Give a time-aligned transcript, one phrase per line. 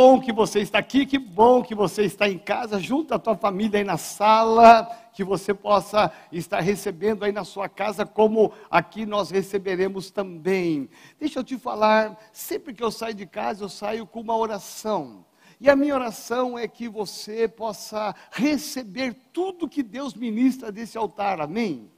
[0.00, 3.34] bom que você está aqui, que bom que você está em casa, junto a tua
[3.34, 9.04] família aí na sala, que você possa estar recebendo aí na sua casa, como aqui
[9.04, 10.88] nós receberemos também.
[11.18, 15.26] Deixa eu te falar, sempre que eu saio de casa, eu saio com uma oração.
[15.60, 21.40] E a minha oração é que você possa receber tudo que Deus ministra desse altar,
[21.40, 21.90] amém?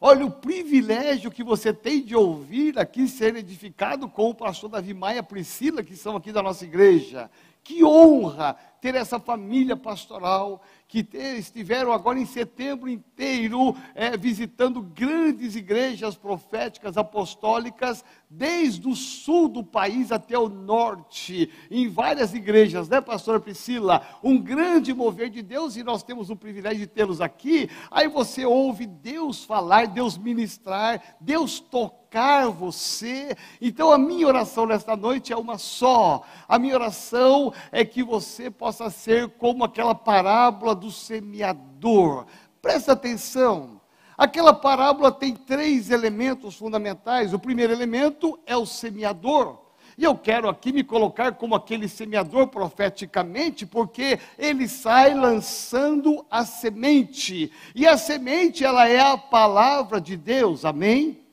[0.00, 4.94] Olha o privilégio que você tem de ouvir aqui ser edificado com o pastor Davi
[4.94, 7.28] Maia Priscila, que são aqui da nossa igreja.
[7.64, 15.54] Que honra ter essa família pastoral que estiveram agora em setembro inteiro é, visitando grandes
[15.54, 23.02] igrejas proféticas apostólicas, desde o sul do país até o norte, em várias igrejas, né,
[23.02, 24.00] pastora Priscila?
[24.22, 27.68] Um grande mover de Deus e nós temos o privilégio de tê-los aqui.
[27.90, 33.36] Aí você ouve Deus falar, Deus ministrar, Deus tocar você.
[33.60, 36.22] Então a minha oração nesta noite é uma só.
[36.48, 42.26] A minha oração é que você possa ser como aquela parábola do semeador.
[42.60, 43.80] Presta atenção.
[44.16, 47.32] Aquela parábola tem três elementos fundamentais.
[47.32, 49.68] O primeiro elemento é o semeador.
[49.96, 56.44] E eu quero aqui me colocar como aquele semeador profeticamente, porque ele sai lançando a
[56.44, 57.52] semente.
[57.74, 60.64] E a semente, ela é a palavra de Deus.
[60.64, 61.27] Amém?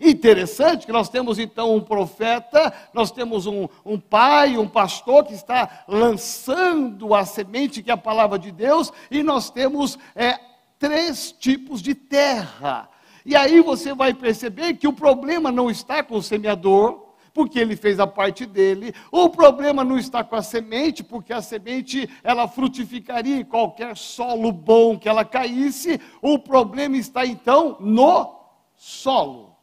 [0.00, 5.32] Interessante que nós temos então um profeta, nós temos um, um, pai, um pastor que
[5.32, 10.38] está lançando a semente, que é a palavra de Deus, e nós temos é,
[10.78, 12.88] três tipos de terra.
[13.24, 17.76] E aí você vai perceber que o problema não está com o semeador, porque ele
[17.76, 18.94] fez a parte dele.
[19.10, 24.52] O problema não está com a semente, porque a semente ela frutificaria em qualquer solo
[24.52, 26.00] bom que ela caísse.
[26.22, 28.40] O problema está então no
[28.74, 29.55] solo.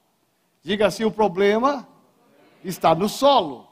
[0.63, 1.85] Diga assim: o problema
[2.63, 3.67] está no solo.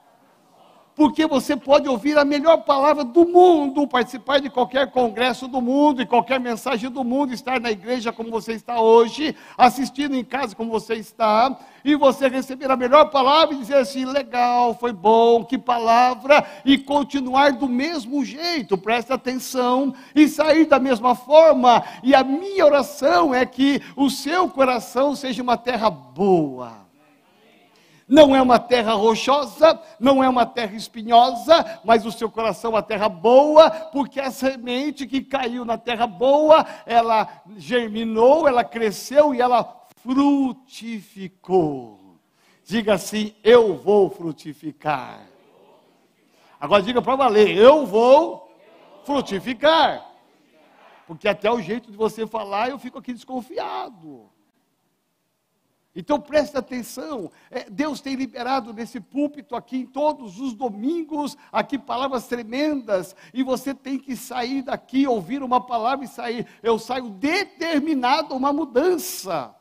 [0.94, 6.02] Porque você pode ouvir a melhor palavra do mundo, participar de qualquer congresso do mundo,
[6.02, 10.54] e qualquer mensagem do mundo, estar na igreja como você está hoje, assistindo em casa
[10.54, 15.46] como você está, e você receber a melhor palavra e dizer assim: legal, foi bom,
[15.46, 21.84] que palavra, e continuar do mesmo jeito, presta atenção, e sair da mesma forma.
[22.04, 26.81] E a minha oração é que o seu coração seja uma terra boa
[28.12, 32.74] não é uma terra rochosa, não é uma terra espinhosa, mas o seu coração é
[32.74, 39.34] uma terra boa, porque a semente que caiu na terra boa, ela germinou, ela cresceu
[39.34, 39.64] e ela
[40.04, 41.20] frutificou.
[42.66, 45.22] Diga assim: eu vou frutificar.
[46.60, 48.54] Agora diga para valer: eu vou
[49.06, 50.06] frutificar.
[51.08, 54.30] Porque até o jeito de você falar, eu fico aqui desconfiado.
[55.94, 61.78] Então preste atenção, é, Deus tem liberado nesse púlpito aqui em todos os domingos, aqui
[61.78, 66.48] palavras tremendas, e você tem que sair daqui, ouvir uma palavra e sair.
[66.64, 69.54] Eu saio determinado a uma mudança.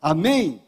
[0.00, 0.62] Amém?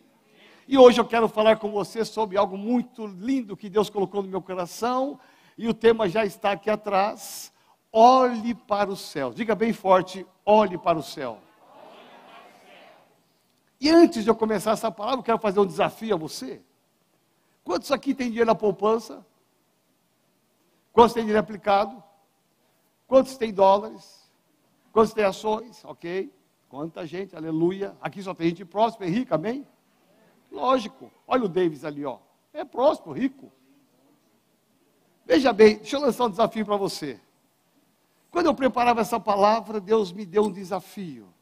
[0.68, 4.28] E hoje eu quero falar com você sobre algo muito lindo que Deus colocou no
[4.28, 5.18] meu coração,
[5.56, 7.50] e o tema já está aqui atrás.
[7.90, 9.32] Olhe para o céu.
[9.32, 11.38] Diga bem forte: olhe para o céu.
[13.82, 16.62] E antes de eu começar essa palavra, eu quero fazer um desafio a você.
[17.64, 19.26] Quantos aqui tem dinheiro na poupança?
[20.92, 22.00] Quantos tem dinheiro aplicado?
[23.08, 24.30] Quantos tem dólares?
[24.92, 25.84] Quantos tem ações?
[25.84, 26.32] Ok.
[26.68, 27.96] Quanta gente, aleluia.
[28.00, 29.66] Aqui só tem gente próspera e rica, amém?
[30.52, 31.10] Lógico.
[31.26, 32.20] Olha o Davis ali, ó.
[32.52, 33.50] É próspero, rico.
[35.26, 37.20] Veja bem, deixa eu lançar um desafio para você.
[38.30, 41.34] Quando eu preparava essa palavra, Deus me deu um desafio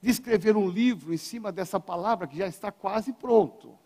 [0.00, 3.78] de escrever um livro em cima dessa palavra que já está quase pronto.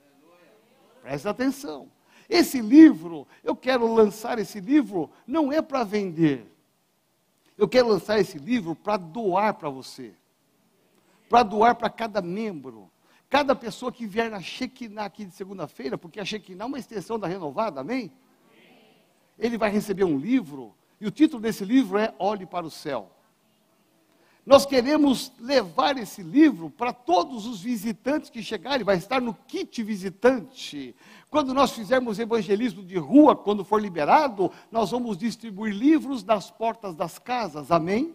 [1.03, 1.91] Presta atenção.
[2.29, 6.51] Esse livro, eu quero lançar esse livro, não é para vender.
[7.57, 10.15] Eu quero lançar esse livro para doar para você.
[11.29, 12.91] Para doar para cada membro.
[13.29, 17.19] Cada pessoa que vier na Shekinah aqui de segunda-feira, porque a Shekinah é uma extensão
[17.19, 18.13] da renovada, amém?
[19.39, 23.14] Ele vai receber um livro, e o título desse livro é Olhe para o Céu.
[24.47, 29.83] Nós queremos levar esse livro para todos os visitantes que chegarem, vai estar no kit
[29.83, 30.95] visitante.
[31.31, 36.95] Quando nós fizermos evangelismo de rua, quando for liberado, nós vamos distribuir livros nas portas
[36.95, 38.15] das casas, amém?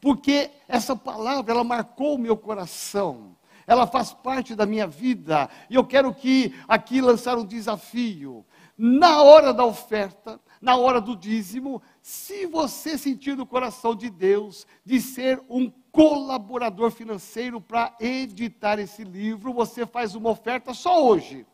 [0.00, 3.36] Porque essa palavra, ela marcou o meu coração,
[3.66, 8.46] ela faz parte da minha vida, e eu quero que aqui lançar um desafio.
[8.78, 14.66] Na hora da oferta, na hora do dízimo, se você sentir no coração de Deus
[14.84, 21.46] de ser um colaborador financeiro para editar esse livro, você faz uma oferta só hoje.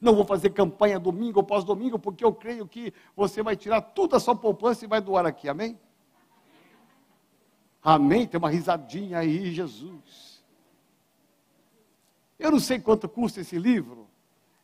[0.00, 4.16] Não vou fazer campanha domingo ou pós-domingo, porque eu creio que você vai tirar toda
[4.16, 5.78] a sua poupança e vai doar aqui, amém?
[7.80, 8.26] Amém?
[8.26, 10.42] Tem uma risadinha aí, Jesus.
[12.36, 14.08] Eu não sei quanto custa esse livro.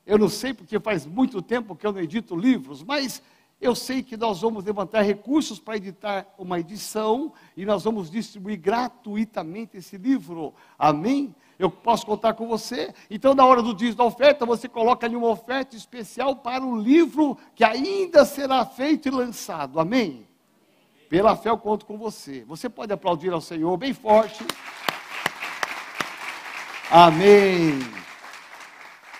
[0.08, 3.22] Eu não sei porque faz muito tempo que eu não edito livros, mas
[3.60, 8.58] eu sei que nós vamos levantar recursos para editar uma edição e nós vamos distribuir
[8.58, 10.54] gratuitamente esse livro.
[10.78, 11.34] Amém?
[11.58, 12.94] Eu posso contar com você.
[13.10, 16.74] Então, na hora do dia da oferta, você coloca ali uma oferta especial para o
[16.74, 19.78] livro que ainda será feito e lançado.
[19.78, 20.26] Amém?
[21.10, 22.46] Pela fé eu conto com você.
[22.48, 24.42] Você pode aplaudir ao Senhor bem forte.
[26.90, 28.07] Amém.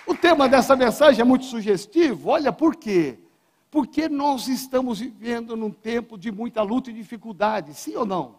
[0.09, 2.31] O tema dessa mensagem é muito sugestivo.
[2.31, 3.19] Olha por quê?
[3.71, 8.37] Porque nós estamos vivendo num tempo de muita luta e dificuldade, sim ou não?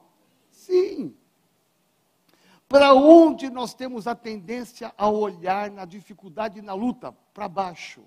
[0.50, 1.16] Sim.
[2.68, 7.12] Para onde nós temos a tendência a olhar na dificuldade e na luta?
[7.36, 8.02] Para baixo.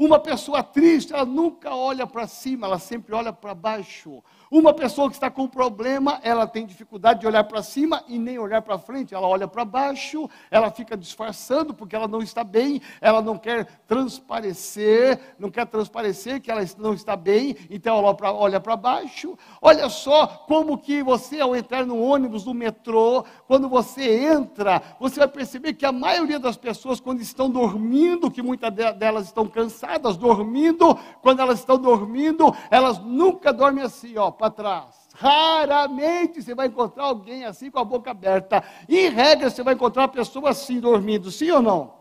[0.00, 4.24] Uma pessoa triste, ela nunca olha para cima, ela sempre olha para baixo.
[4.50, 8.38] Uma pessoa que está com problema, ela tem dificuldade de olhar para cima e nem
[8.38, 12.80] olhar para frente, ela olha para baixo, ela fica disfarçando porque ela não está bem,
[12.98, 18.58] ela não quer transparecer, não quer transparecer que ela não está bem, então ela olha
[18.58, 19.36] para baixo.
[19.60, 25.20] Olha só como que você, ao entrar no ônibus, no metrô, quando você entra, você
[25.20, 29.89] vai perceber que a maioria das pessoas, quando estão dormindo, que muitas delas estão cansadas,
[29.98, 35.08] dormindo, quando elas estão dormindo, elas nunca dormem assim, ó para trás.
[35.14, 38.62] Raramente você vai encontrar alguém assim com a boca aberta.
[38.88, 41.94] Em regra, você vai encontrar uma pessoa assim dormindo, sim ou não?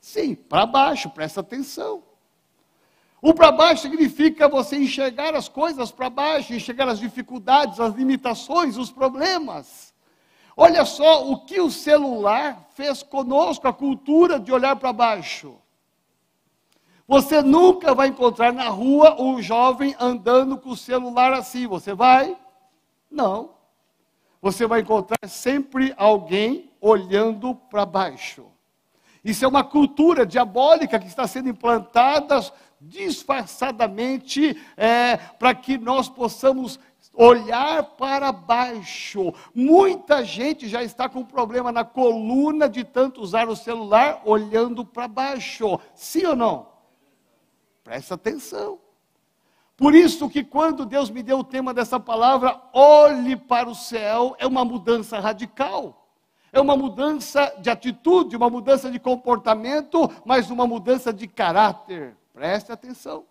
[0.00, 2.02] Sim, para baixo, presta atenção.
[3.20, 8.76] O para baixo significa você enxergar as coisas para baixo, enxergar as dificuldades, as limitações,
[8.76, 9.92] os problemas.
[10.56, 15.56] Olha só o que o celular fez conosco, a cultura de olhar para baixo.
[17.08, 21.66] Você nunca vai encontrar na rua um jovem andando com o celular assim.
[21.66, 22.36] Você vai?
[23.10, 23.54] Não.
[24.42, 28.44] Você vai encontrar sempre alguém olhando para baixo.
[29.24, 32.40] Isso é uma cultura diabólica que está sendo implantada
[32.78, 36.78] disfarçadamente é, para que nós possamos
[37.14, 39.32] olhar para baixo.
[39.54, 45.08] Muita gente já está com problema na coluna de tanto usar o celular olhando para
[45.08, 45.80] baixo.
[45.94, 46.77] Sim ou não?
[47.88, 48.78] Presta atenção.
[49.74, 54.36] Por isso que quando Deus me deu o tema dessa palavra, olhe para o céu,
[54.38, 56.06] é uma mudança radical.
[56.52, 62.14] É uma mudança de atitude, uma mudança de comportamento, mas uma mudança de caráter.
[62.34, 63.24] Preste atenção.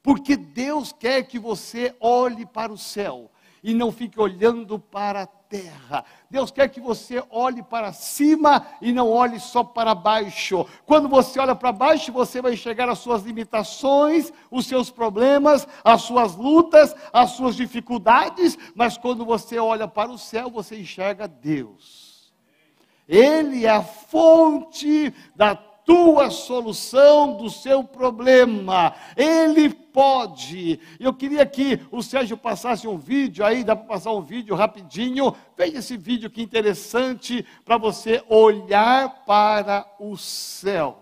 [0.00, 3.28] Porque Deus quer que você olhe para o céu
[3.68, 6.02] e não fique olhando para a terra.
[6.30, 10.64] Deus quer que você olhe para cima e não olhe só para baixo.
[10.86, 16.00] Quando você olha para baixo, você vai enxergar as suas limitações, os seus problemas, as
[16.00, 22.32] suas lutas, as suas dificuldades, mas quando você olha para o céu, você enxerga Deus.
[23.06, 25.54] Ele é a fonte da
[25.88, 28.94] tua solução do seu problema.
[29.16, 30.78] Ele pode.
[31.00, 35.34] Eu queria que o Sérgio passasse um vídeo aí, dá para passar um vídeo rapidinho.
[35.56, 40.98] Veja esse vídeo que interessante para você olhar para o céu.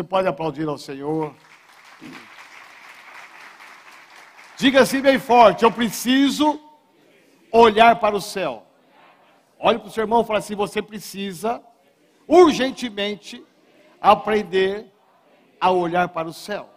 [0.00, 1.34] Você pode aplaudir ao Senhor.
[4.56, 6.58] Diga assim bem forte: eu preciso
[7.52, 8.64] olhar para o céu.
[9.58, 11.62] Olhe para o seu irmão e fala assim: você precisa
[12.26, 13.44] urgentemente
[14.00, 14.90] aprender
[15.60, 16.70] a olhar para o céu.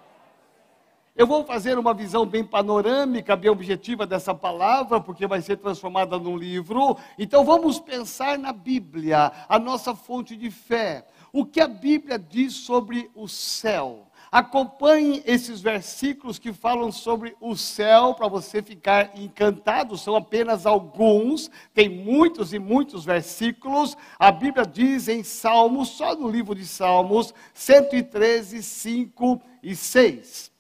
[1.16, 6.20] Eu vou fazer uma visão bem panorâmica, bem objetiva dessa palavra, porque vai ser transformada
[6.20, 6.98] num livro.
[7.18, 11.08] Então vamos pensar na Bíblia, a nossa fonte de fé.
[11.36, 14.08] O que a Bíblia diz sobre o céu?
[14.32, 21.50] Acompanhe esses versículos que falam sobre o céu para você ficar encantado, são apenas alguns,
[21.74, 23.98] tem muitos e muitos versículos.
[24.20, 30.52] A Bíblia diz em Salmos, só no livro de Salmos, 113, 5 e 6.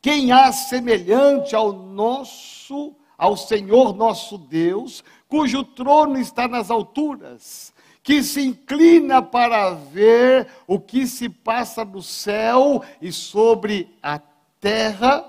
[0.00, 7.75] Quem há semelhante ao nosso, ao Senhor nosso Deus, cujo trono está nas alturas?
[8.06, 14.20] Que se inclina para ver o que se passa no céu e sobre a
[14.60, 15.24] terra.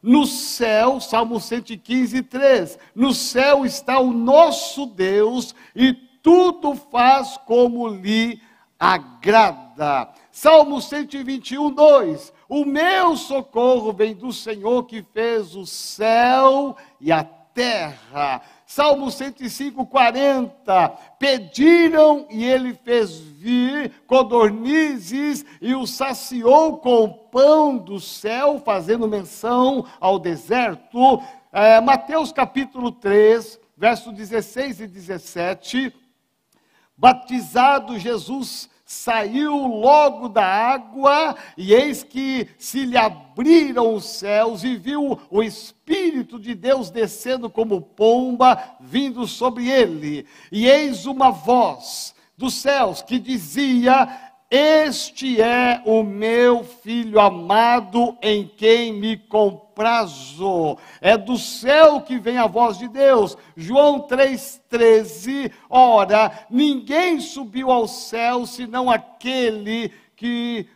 [0.00, 2.78] No céu, Salmo 115, 3.
[2.94, 5.92] No céu está o nosso Deus e
[6.22, 8.40] tudo faz como lhe
[8.78, 10.08] agrada.
[10.30, 12.32] Salmo 121, 2.
[12.48, 18.40] O meu socorro vem do Senhor que fez o céu e a terra.
[18.74, 20.88] Salmo 105, 40.
[21.16, 29.06] Pediram e ele fez vir codornizes e o saciou com o pão do céu, fazendo
[29.06, 31.22] menção ao deserto.
[31.52, 35.94] É, Mateus capítulo 3, versos 16 e 17.
[36.96, 44.76] Batizado Jesus saiu logo da água, e eis que se lhe abriram os céus, e
[44.76, 50.26] viu o Espírito de Deus descendo como pomba, vindo sobre ele.
[50.50, 54.23] E eis uma voz dos céus que dizia:
[54.54, 60.78] este é o meu filho amado em quem me comprazo.
[61.00, 63.36] É do céu que vem a voz de Deus.
[63.56, 65.50] João 3,13.
[65.68, 70.68] Ora, ninguém subiu ao céu senão aquele que,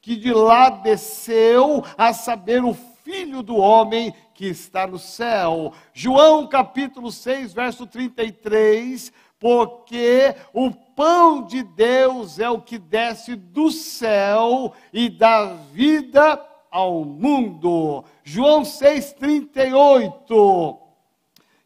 [0.00, 2.72] que de lá desceu, a saber, o
[3.04, 5.74] filho do homem que está no céu.
[5.92, 9.12] João capítulo 6, verso 33
[9.46, 17.04] porque o pão de Deus é o que desce do céu e dá vida ao
[17.04, 18.02] mundo.
[18.24, 20.85] João 6,38.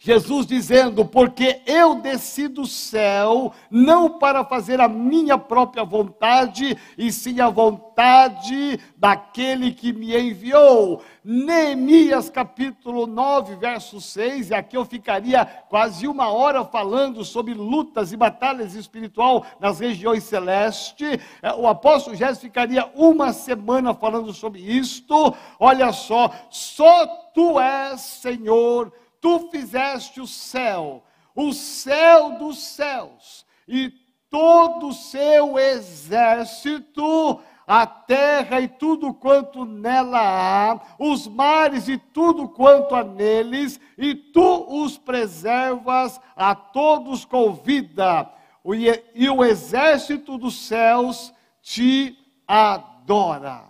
[0.03, 7.13] Jesus dizendo: Porque eu desci do céu, não para fazer a minha própria vontade, e
[7.13, 11.03] sim a vontade daquele que me enviou.
[11.23, 18.11] Neemias capítulo 9, verso 6, e aqui eu ficaria quase uma hora falando sobre lutas
[18.11, 21.19] e batalhas espiritual nas regiões celestes.
[21.43, 25.35] É, o apóstolo Jesus ficaria uma semana falando sobre isto.
[25.59, 31.03] Olha só, só tu és Senhor tu fizeste o céu,
[31.35, 33.93] o céu dos céus, e
[34.29, 42.49] todo o seu exército, a terra e tudo quanto nela há, os mares e tudo
[42.49, 48.29] quanto há neles, e tu os preservas a todos com vida,
[49.15, 53.70] e o exército dos céus te adora.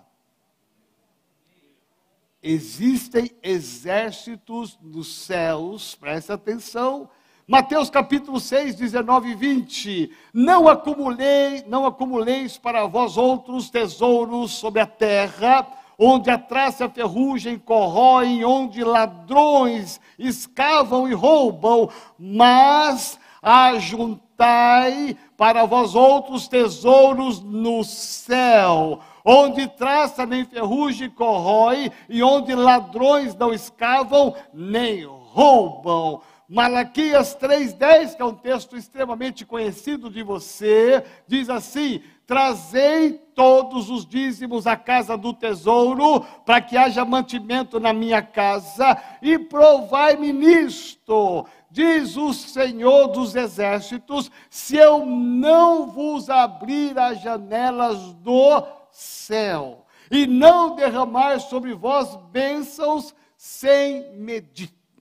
[2.42, 7.06] Existem exércitos nos céus, presta atenção.
[7.46, 10.10] Mateus capítulo 6, 19 e 20.
[10.32, 15.66] Não acumulei, não acumuleis para vós outros tesouros sobre a terra,
[15.98, 25.66] onde a traça e a ferrugem corroem, onde ladrões escavam e roubam, mas ajuntai para
[25.66, 34.34] vós outros tesouros no céu onde traça nem ferrugem corrói, e onde ladrões não escavam
[34.52, 36.20] nem roubam.
[36.52, 44.04] Malaquias 3,10, que é um texto extremamente conhecido de você, diz assim: Trazei todos os
[44.04, 51.46] dízimos à casa do tesouro, para que haja mantimento na minha casa, e provai-me nisto,
[51.70, 58.60] diz o Senhor dos exércitos, se eu não vos abrir as janelas do
[58.92, 64.12] céu, e não derramar sobre vós bênçãos sem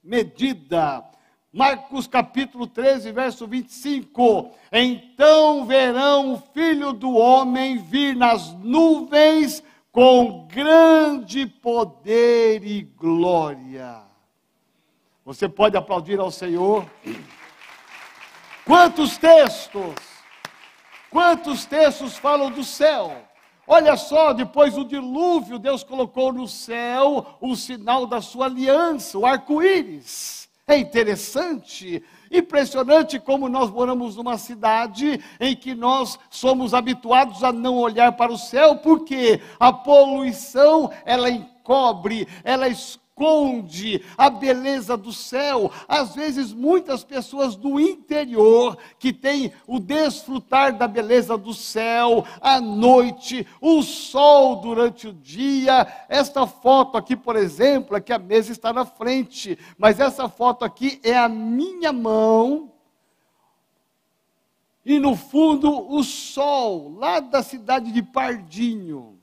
[0.03, 1.03] medida.
[1.51, 4.51] Marcos capítulo 13, verso 25.
[4.71, 14.03] Então verão o filho do homem vir nas nuvens com grande poder e glória.
[15.25, 16.89] Você pode aplaudir ao Senhor?
[18.63, 19.95] Quantos textos?
[21.09, 23.27] Quantos textos falam do céu?
[23.71, 29.27] Olha só, depois do dilúvio, Deus colocou no céu o sinal da sua aliança, o
[29.27, 30.49] arco-íris.
[30.65, 37.77] É interessante, impressionante como nós moramos numa cidade em que nós somos habituados a não
[37.77, 45.11] olhar para o céu, porque a poluição ela encobre, ela esconde esconde a beleza do
[45.11, 45.69] céu.
[45.87, 52.61] Às vezes, muitas pessoas do interior que têm o desfrutar da beleza do céu, a
[52.61, 55.85] noite, o sol durante o dia.
[56.07, 60.63] Esta foto aqui, por exemplo, é que a mesa está na frente, mas essa foto
[60.63, 62.71] aqui é a minha mão.
[64.85, 69.19] E no fundo, o sol, lá da cidade de Pardinho.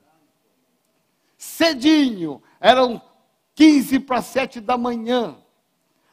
[1.37, 3.01] Cedinho, eram
[3.57, 5.35] 15 para 7 da manhã.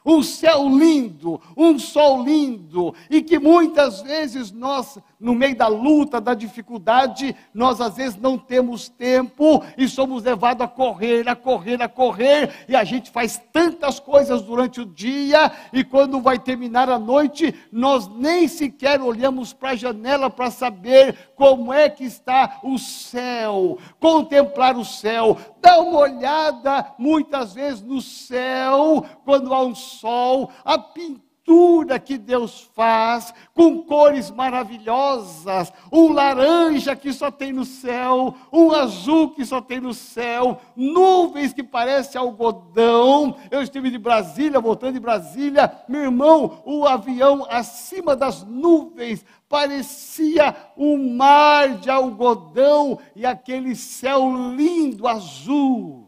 [0.05, 6.21] Um céu lindo, um sol lindo, e que muitas vezes nós no meio da luta,
[6.21, 11.81] da dificuldade, nós às vezes não temos tempo e somos levados a correr, a correr,
[11.81, 16.89] a correr, e a gente faz tantas coisas durante o dia, e quando vai terminar
[16.89, 22.59] a noite, nós nem sequer olhamos para a janela para saber como é que está
[22.63, 29.73] o céu, contemplar o céu, dar uma olhada muitas vezes no céu, quando há um
[29.99, 37.63] sol, a pintura que Deus faz, com cores maravilhosas, um laranja que só tem no
[37.63, 43.35] céu, um azul que só tem no céu, nuvens que parecem algodão.
[43.51, 50.55] Eu estive de Brasília, voltando de Brasília, meu irmão, o avião acima das nuvens parecia
[50.75, 56.04] um mar de algodão e aquele céu lindo azul.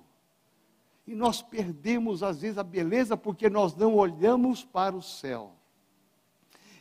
[1.08, 5.54] E nós perdemos, às vezes, a beleza porque nós não olhamos para o céu.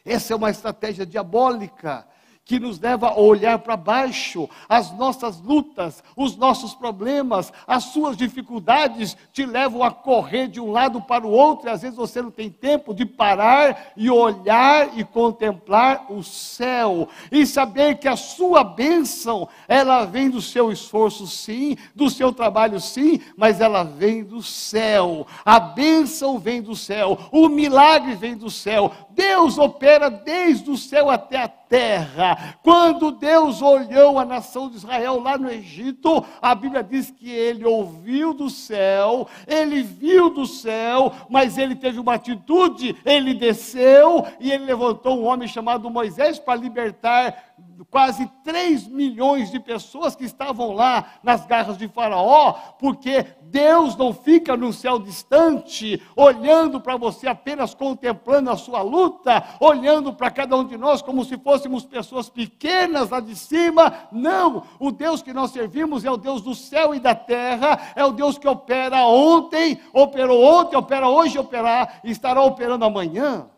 [0.04, 2.06] Essa é uma estratégia diabólica
[2.46, 8.16] que nos leva a olhar para baixo, as nossas lutas, os nossos problemas, as suas
[8.16, 12.22] dificuldades te levam a correr de um lado para o outro, e às vezes você
[12.22, 18.14] não tem tempo de parar e olhar e contemplar o céu, e saber que a
[18.14, 24.22] sua bênção, ela vem do seu esforço, sim, do seu trabalho, sim, mas ela vem
[24.22, 30.70] do céu, a bênção vem do céu, o milagre vem do céu, Deus opera desde
[30.70, 32.35] o céu até a terra.
[32.62, 37.64] Quando Deus olhou a nação de Israel lá no Egito, a Bíblia diz que ele
[37.64, 44.50] ouviu do céu, ele viu do céu, mas ele teve uma atitude, ele desceu e
[44.50, 47.54] ele levantou um homem chamado Moisés para libertar
[47.90, 54.12] quase 3 milhões de pessoas que estavam lá nas garras de Faraó, porque Deus não
[54.12, 60.56] fica no céu distante, olhando para você apenas contemplando a sua luta, olhando para cada
[60.56, 64.08] um de nós como se fôssemos pessoas pequenas lá de cima.
[64.12, 68.04] Não, o Deus que nós servimos é o Deus do céu e da terra, é
[68.04, 73.48] o Deus que opera ontem, operou ontem, opera hoje, operar estará operando amanhã.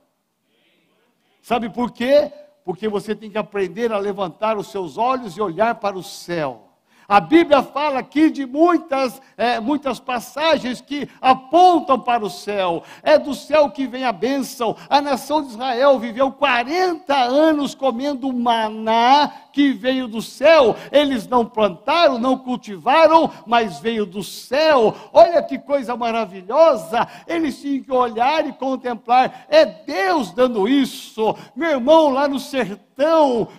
[1.42, 2.32] Sabe por quê?
[2.68, 6.67] Porque você tem que aprender a levantar os seus olhos e olhar para o céu.
[7.10, 12.82] A Bíblia fala aqui de muitas, é, muitas passagens que apontam para o céu.
[13.02, 14.76] É do céu que vem a bênção.
[14.90, 20.76] A nação de Israel viveu 40 anos comendo maná que veio do céu.
[20.92, 24.94] Eles não plantaram, não cultivaram, mas veio do céu.
[25.10, 27.08] Olha que coisa maravilhosa.
[27.26, 29.46] Eles tinham que olhar e contemplar.
[29.48, 31.34] É Deus dando isso.
[31.56, 32.87] Meu irmão, lá no sertão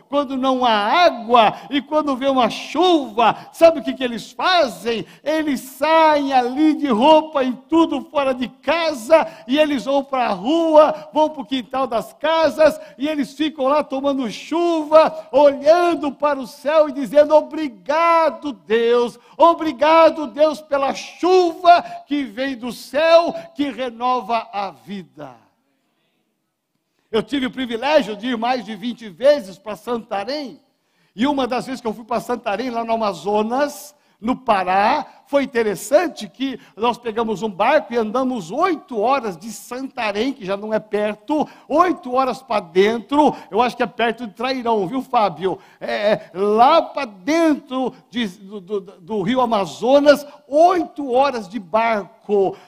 [0.09, 5.05] quando não há água e quando vê uma chuva, sabe o que, que eles fazem?
[5.23, 10.33] Eles saem ali de roupa e tudo fora de casa, e eles vão para a
[10.33, 16.39] rua, vão para o quintal das casas, e eles ficam lá tomando chuva, olhando para
[16.39, 23.69] o céu e dizendo: Obrigado, Deus, obrigado, Deus, pela chuva que vem do céu, que
[23.69, 25.48] renova a vida.
[27.11, 30.61] Eu tive o privilégio de ir mais de 20 vezes para Santarém.
[31.15, 35.43] E uma das vezes que eu fui para Santarém, lá no Amazonas, no Pará, foi
[35.43, 40.73] interessante que nós pegamos um barco e andamos oito horas de Santarém, que já não
[40.73, 45.57] é perto, oito horas para dentro, eu acho que é perto de Trairão, viu, Fábio?
[45.79, 52.18] É, é lá para dentro de, do, do, do rio Amazonas, oito horas de barco.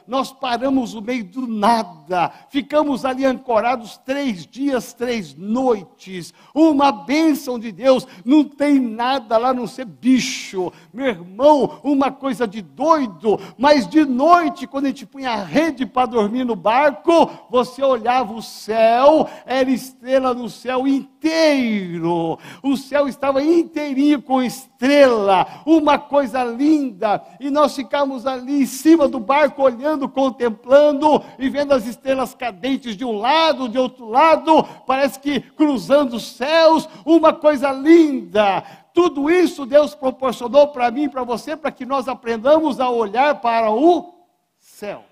[0.07, 6.33] Nós paramos no meio do nada, ficamos ali ancorados três dias, três noites.
[6.53, 12.47] Uma bênção de Deus, não tem nada lá não ser bicho, meu irmão uma coisa
[12.47, 17.29] de doido, mas de noite, quando a gente punha a rede para dormir no barco,
[17.49, 25.45] você olhava o céu, era estrela no céu inteiro, o céu estava inteirinho com estrela,
[25.65, 31.73] uma coisa linda, e nós ficamos ali em cima do barco, olhando, contemplando e vendo
[31.73, 37.33] as estrelas cadentes de um lado, de outro lado, parece que cruzando os céus, uma
[37.33, 38.63] coisa linda.
[38.93, 43.41] Tudo isso Deus proporcionou para mim e para você, para que nós aprendamos a olhar
[43.41, 44.13] para o
[44.59, 45.03] céu.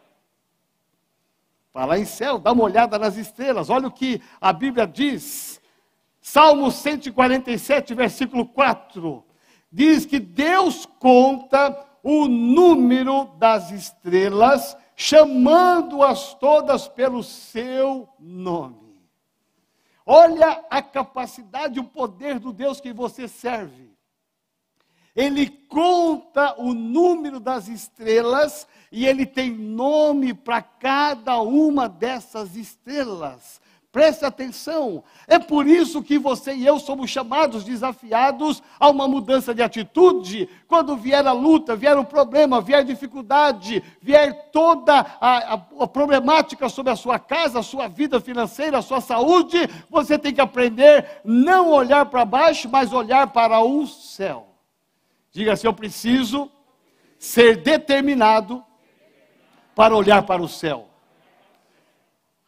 [1.71, 5.59] Falar em céu, dá uma olhada nas estrelas, olha o que a Bíblia diz.
[6.21, 9.23] Salmo 147, versículo 4.
[9.71, 18.99] Diz que Deus conta o número das estrelas, chamando-as todas pelo seu nome.
[20.05, 23.89] Olha a capacidade, o poder do Deus que você serve.
[25.15, 33.61] Ele conta o número das estrelas e ele tem nome para cada uma dessas estrelas.
[33.91, 39.51] Preste atenção, é por isso que você e eu somos chamados, desafiados a uma mudança
[39.51, 40.47] de atitude.
[40.67, 45.87] Quando vier a luta, vier o problema, vier a dificuldade, vier toda a, a, a
[45.87, 49.57] problemática sobre a sua casa, a sua vida financeira, a sua saúde,
[49.89, 54.49] você tem que aprender não olhar para baixo, mas olhar para o céu.
[55.31, 56.47] Diga assim: eu preciso
[57.17, 58.63] ser determinado
[59.73, 60.88] para olhar para o céu.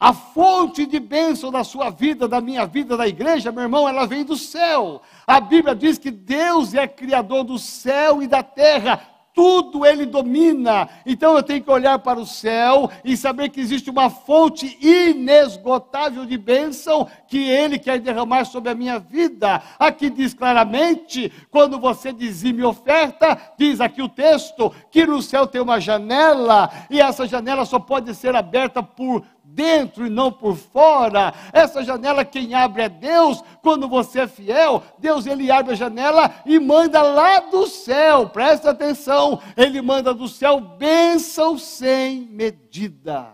[0.01, 4.07] A fonte de bênção da sua vida, da minha vida, da igreja, meu irmão, ela
[4.07, 4.99] vem do céu.
[5.27, 8.99] A Bíblia diz que Deus é criador do céu e da terra.
[9.31, 10.89] Tudo ele domina.
[11.05, 16.25] Então eu tenho que olhar para o céu e saber que existe uma fonte inesgotável
[16.25, 19.61] de bênção que ele quer derramar sobre a minha vida.
[19.77, 25.61] Aqui diz claramente, quando você dizime oferta, diz aqui o texto, que no céu tem
[25.61, 31.33] uma janela e essa janela só pode ser aberta por dentro e não por fora.
[31.53, 33.43] Essa janela quem abre é Deus.
[33.61, 38.29] Quando você é fiel, Deus ele abre a janela e manda lá do céu.
[38.29, 43.33] Presta atenção, ele manda do céu bênção sem medida.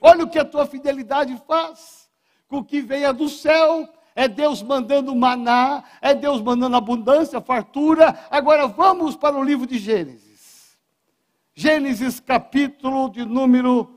[0.00, 2.10] Olha o que a tua fidelidade faz.
[2.48, 8.18] Com o que venha do céu, é Deus mandando maná, é Deus mandando abundância, fartura.
[8.30, 10.76] Agora vamos para o livro de Gênesis.
[11.54, 13.91] Gênesis capítulo de número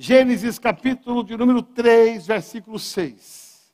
[0.00, 3.68] Gênesis capítulo de número 3, versículo 6.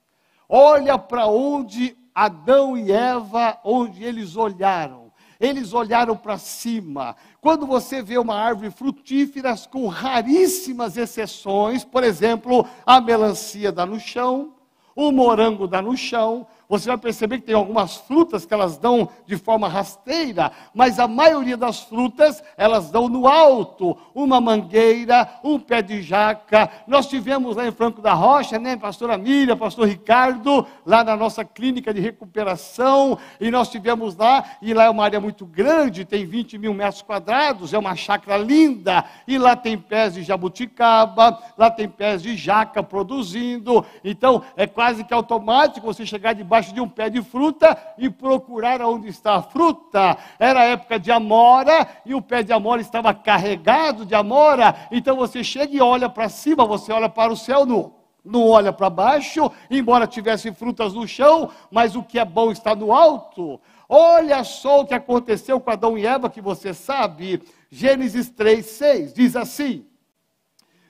[0.48, 5.12] Olha para onde Adão e Eva, onde eles olharam.
[5.38, 7.14] Eles olharam para cima.
[7.42, 14.00] Quando você vê uma árvore frutífera, com raríssimas exceções, por exemplo, a melancia dá no
[14.00, 14.54] chão,
[14.96, 16.46] o morango dá no chão,
[16.78, 21.06] você vai perceber que tem algumas frutas que elas dão de forma rasteira, mas a
[21.06, 26.68] maioria das frutas elas dão no alto, uma mangueira, um pé de jaca.
[26.86, 31.44] Nós tivemos lá em Franco da Rocha, né, pastora Miriam, pastor Ricardo, lá na nossa
[31.44, 36.26] clínica de recuperação, e nós tivemos lá, e lá é uma área muito grande, tem
[36.26, 41.70] 20 mil metros quadrados, é uma chácara linda, e lá tem pés de jabuticaba, lá
[41.70, 46.80] tem pés de jaca produzindo, então é quase que automático você chegar debaixo debaixo de
[46.80, 50.16] um pé de fruta e procurar onde está a fruta.
[50.38, 54.74] Era a época de amora e o pé de amora estava carregado de amora.
[54.90, 57.92] Então você chega e olha para cima, você olha para o céu nu
[58.26, 62.74] não olha para baixo, embora tivesse frutas no chão, mas o que é bom está
[62.74, 63.60] no alto.
[63.86, 67.42] Olha só o que aconteceu com Adão e Eva, que você sabe.
[67.70, 69.84] Gênesis 3, 6 diz assim: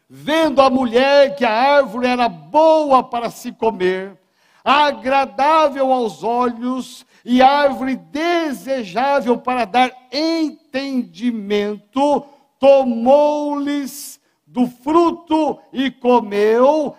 [0.08, 4.16] Vendo a mulher que a árvore era boa para se comer,
[4.64, 12.24] agradável aos olhos e árvore desejável para dar entendimento,
[12.58, 16.96] tomou-lhes do fruto e comeu,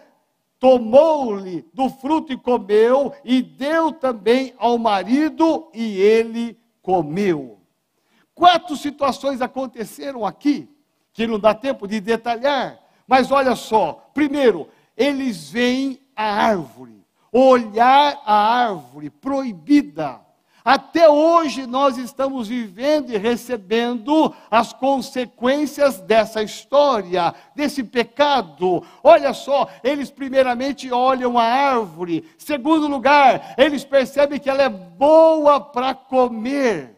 [0.59, 7.59] tomou-lhe do fruto e comeu, e deu também ao marido, e ele comeu.
[8.35, 10.69] Quatro situações aconteceram aqui,
[11.13, 17.04] que não dá tempo de detalhar, mas olha só: primeiro, eles veem a árvore
[17.37, 20.21] olhar a árvore proibida.
[20.63, 28.81] Até hoje nós estamos vivendo e recebendo as consequências dessa história, desse pecado.
[29.03, 32.25] Olha só, eles primeiramente olham a árvore.
[32.37, 36.95] Segundo lugar, eles percebem que ela é boa para comer.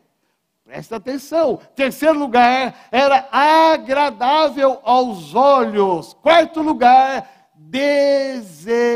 [0.64, 1.60] Presta atenção.
[1.76, 6.14] Terceiro lugar, era agradável aos olhos.
[6.22, 8.88] Quarto lugar, desejável.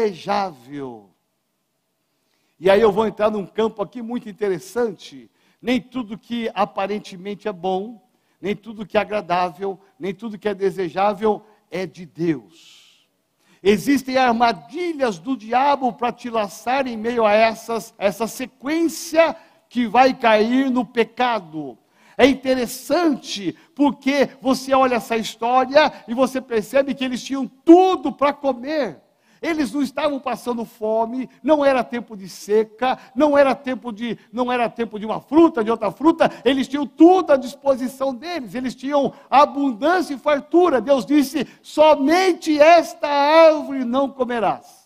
[2.63, 5.31] E aí eu vou entrar num campo aqui muito interessante.
[5.59, 8.07] Nem tudo que aparentemente é bom,
[8.39, 13.07] nem tudo que é agradável, nem tudo que é desejável é de Deus.
[13.63, 19.35] Existem armadilhas do diabo para te laçar em meio a essas, essa sequência
[19.67, 21.75] que vai cair no pecado.
[22.15, 28.31] É interessante porque você olha essa história e você percebe que eles tinham tudo para
[28.31, 29.01] comer.
[29.41, 34.51] Eles não estavam passando fome, não era tempo de seca, não era tempo de, não
[34.51, 38.75] era tempo de uma fruta, de outra fruta, eles tinham tudo à disposição deles, eles
[38.75, 40.79] tinham abundância e fartura.
[40.79, 44.81] Deus disse: "Somente esta árvore não comerás".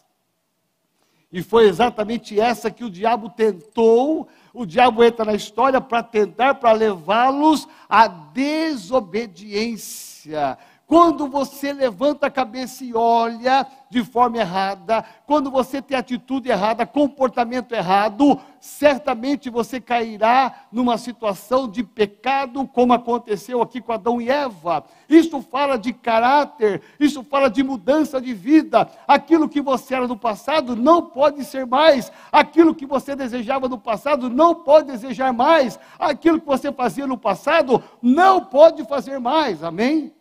[1.35, 4.25] E foi exatamente essa que o diabo tentou.
[4.53, 10.57] O diabo entra na história para tentar, para levá-los à desobediência.
[10.87, 16.85] Quando você levanta a cabeça e olha de forma errada, quando você tem atitude errada,
[16.85, 24.29] comportamento errado, certamente você cairá numa situação de pecado, como aconteceu aqui com Adão e
[24.29, 24.85] Eva.
[25.09, 28.87] Isso fala de caráter, isso fala de mudança de vida.
[29.07, 33.79] Aquilo que você era no passado não pode ser mais, aquilo que você desejava no
[33.79, 39.63] passado não pode desejar mais, aquilo que você fazia no passado não pode fazer mais.
[39.63, 40.13] Amém?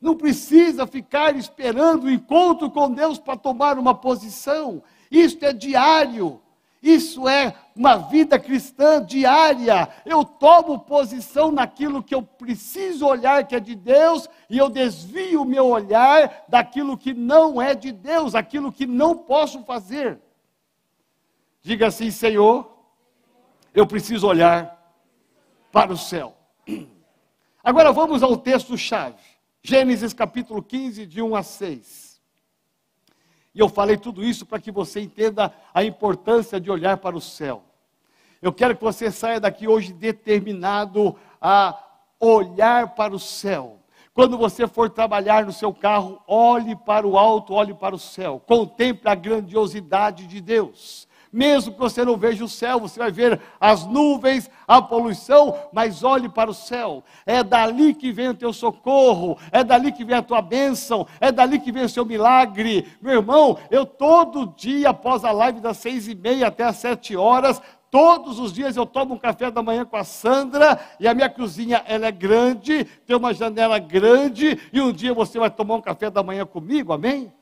[0.00, 4.82] Não precisa ficar esperando o encontro com Deus para tomar uma posição.
[5.10, 6.40] Isso é diário.
[6.82, 9.88] Isso é uma vida cristã diária.
[10.06, 15.42] Eu tomo posição naquilo que eu preciso olhar que é de Deus e eu desvio
[15.42, 20.18] o meu olhar daquilo que não é de Deus, aquilo que não posso fazer.
[21.62, 22.74] Diga assim, Senhor,
[23.74, 24.80] eu preciso olhar
[25.70, 26.34] para o céu.
[27.62, 29.29] Agora vamos ao texto chave.
[29.62, 32.20] Gênesis capítulo 15, de 1 a 6.
[33.54, 37.20] E eu falei tudo isso para que você entenda a importância de olhar para o
[37.20, 37.62] céu.
[38.40, 41.78] Eu quero que você saia daqui hoje determinado a
[42.18, 43.78] olhar para o céu.
[44.14, 48.40] Quando você for trabalhar no seu carro, olhe para o alto, olhe para o céu.
[48.46, 51.06] Contemple a grandiosidade de Deus.
[51.32, 56.02] Mesmo que você não veja o céu, você vai ver as nuvens, a poluição, mas
[56.02, 57.04] olhe para o céu.
[57.24, 61.30] É dali que vem o teu socorro, é dali que vem a tua bênção, é
[61.30, 62.86] dali que vem o seu milagre.
[63.00, 67.16] Meu irmão, eu todo dia, após a live das seis e meia até as sete
[67.16, 71.12] horas, Todos os dias eu tomo um café da manhã com a Sandra e a
[71.12, 75.74] minha cozinha ela é grande, tem uma janela grande e um dia você vai tomar
[75.74, 77.32] um café da manhã comigo, amém?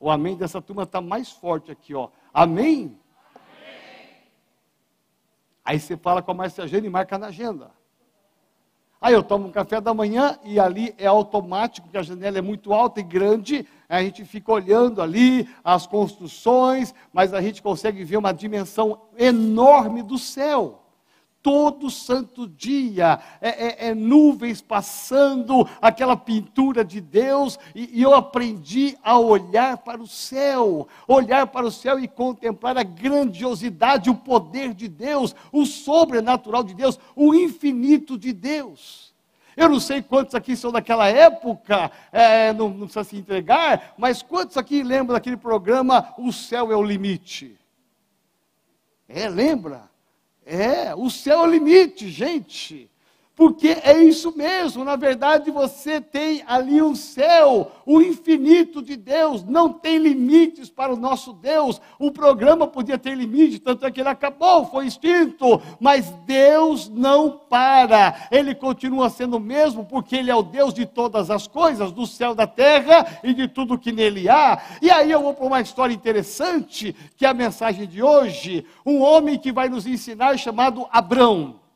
[0.00, 2.08] O amém dessa turma está mais forte aqui, ó.
[2.32, 2.98] Amém?
[3.34, 4.16] amém?
[5.64, 7.70] Aí você fala com a Marcia Gênia e marca na agenda.
[9.00, 12.42] Aí eu tomo um café da manhã e ali é automático, que a janela é
[12.42, 18.02] muito alta e grande, a gente fica olhando ali as construções, mas a gente consegue
[18.04, 20.87] ver uma dimensão enorme do céu
[21.48, 28.14] todo santo dia, é, é, é, nuvens passando, aquela pintura de Deus, e, e eu
[28.14, 34.14] aprendi a olhar para o céu, olhar para o céu e contemplar a grandiosidade, o
[34.14, 39.14] poder de Deus, o sobrenatural de Deus, o infinito de Deus.
[39.56, 44.20] Eu não sei quantos aqui são daquela época, é, não, não precisa se entregar, mas
[44.20, 47.58] quantos aqui lembram daquele programa O Céu é o Limite?
[49.08, 49.88] É, lembra?
[50.50, 52.90] É, o céu é o limite, gente.
[53.38, 59.44] Porque é isso mesmo, na verdade você tem ali um céu, o infinito de Deus,
[59.44, 61.80] não tem limites para o nosso Deus.
[62.00, 67.30] O programa podia ter limite, tanto é que ele acabou, foi extinto, mas Deus não
[67.30, 71.92] para, ele continua sendo o mesmo, porque ele é o Deus de todas as coisas,
[71.92, 74.60] do céu, da terra e de tudo que nele há.
[74.82, 79.00] E aí eu vou para uma história interessante, que é a mensagem de hoje, um
[79.00, 81.67] homem que vai nos ensinar chamado Abrão.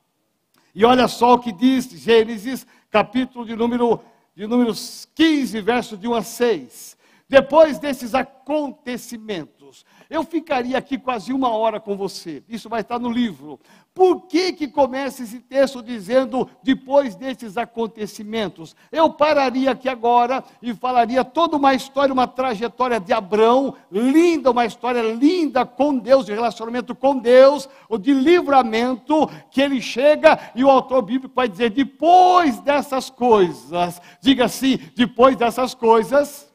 [0.74, 4.00] E olha só o que diz Gênesis, capítulo de número,
[4.35, 4.72] de número
[5.14, 6.96] 15, verso de 1 a 6.
[7.28, 12.42] Depois desses acontecimentos, eu ficaria aqui quase uma hora com você.
[12.46, 13.59] Isso vai estar no livro.
[13.94, 18.77] Por que, que começa esse texto dizendo depois desses acontecimentos?
[18.92, 24.66] Eu pararia aqui agora e falaria toda uma história, uma trajetória de Abraão, linda, uma
[24.66, 30.62] história linda com Deus, de relacionamento com Deus, ou de livramento, que ele chega e
[30.62, 36.53] o autor bíblico vai dizer: depois dessas coisas, diga assim, depois dessas coisas,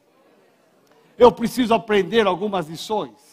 [1.17, 3.26] eu preciso aprender algumas lições.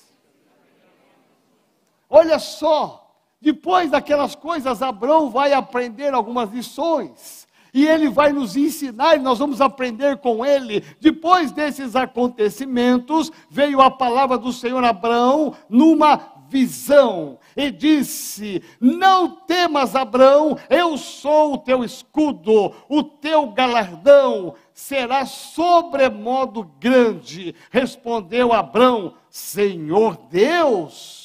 [2.16, 7.44] Olha só, depois daquelas coisas, Abraão vai aprender algumas lições.
[7.74, 10.84] E ele vai nos ensinar, e nós vamos aprender com ele.
[11.00, 19.96] Depois desses acontecimentos, veio a palavra do Senhor Abraão numa visão e disse: Não temas,
[19.96, 27.56] Abraão, eu sou o teu escudo, o teu galardão será sobremodo grande.
[27.72, 31.23] Respondeu Abraão: Senhor Deus,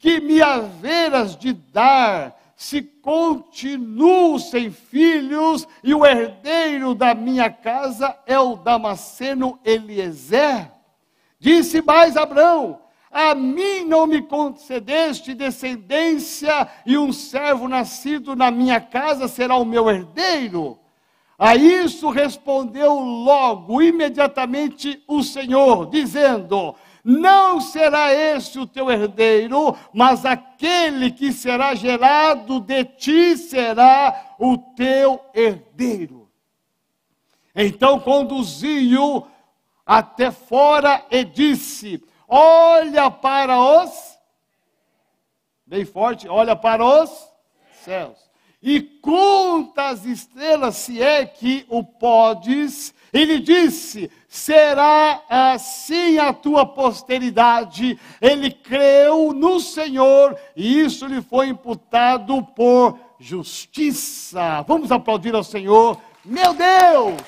[0.00, 8.18] que me haveras de dar se continuo sem filhos e o herdeiro da minha casa
[8.26, 10.72] é o Damasceno Eliezer?
[11.38, 18.80] Disse mais Abraão: A mim não me concedeste descendência, e um servo nascido na minha
[18.80, 20.78] casa será o meu herdeiro.
[21.38, 30.24] A isso respondeu logo, imediatamente, o Senhor, dizendo: não será esse o teu herdeiro, mas
[30.24, 36.30] aquele que será gerado de ti será o teu herdeiro.
[37.54, 39.26] Então conduziu
[39.84, 44.18] até fora e disse: Olha para os,
[45.66, 47.10] bem forte, olha para os
[47.82, 48.30] céus
[48.62, 52.94] e conta as estrelas, se é que o podes.
[53.12, 57.98] Ele disse: será assim a tua posteridade.
[58.20, 64.62] Ele creu no Senhor e isso lhe foi imputado por justiça.
[64.68, 66.00] Vamos aplaudir ao Senhor.
[66.24, 67.20] Meu Deus!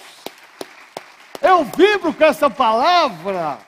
[1.43, 3.59] Eu vibro com essa palavra.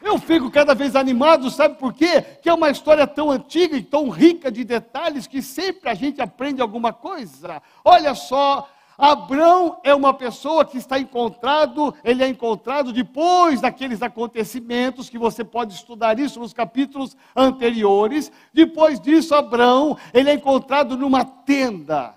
[0.00, 2.22] Eu fico cada vez animado, sabe por quê?
[2.40, 6.20] Que é uma história tão antiga e tão rica de detalhes que sempre a gente
[6.20, 7.62] aprende alguma coisa.
[7.84, 15.08] Olha só, Abrão é uma pessoa que está encontrado, ele é encontrado depois daqueles acontecimentos,
[15.08, 18.30] que você pode estudar isso nos capítulos anteriores.
[18.52, 22.14] Depois disso, Abrão, ele é encontrado numa tenda.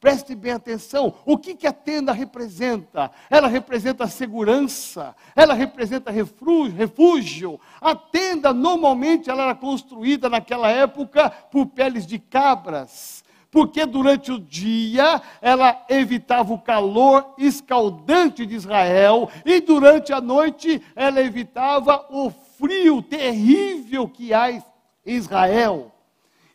[0.00, 3.10] Preste bem atenção, o que, que a tenda representa?
[3.28, 7.60] Ela representa segurança, ela representa refúgio.
[7.80, 14.38] A tenda, normalmente, ela era construída naquela época por peles de cabras, porque durante o
[14.38, 22.30] dia ela evitava o calor escaldante de Israel, e durante a noite ela evitava o
[22.30, 24.62] frio terrível que há em
[25.06, 25.92] Israel.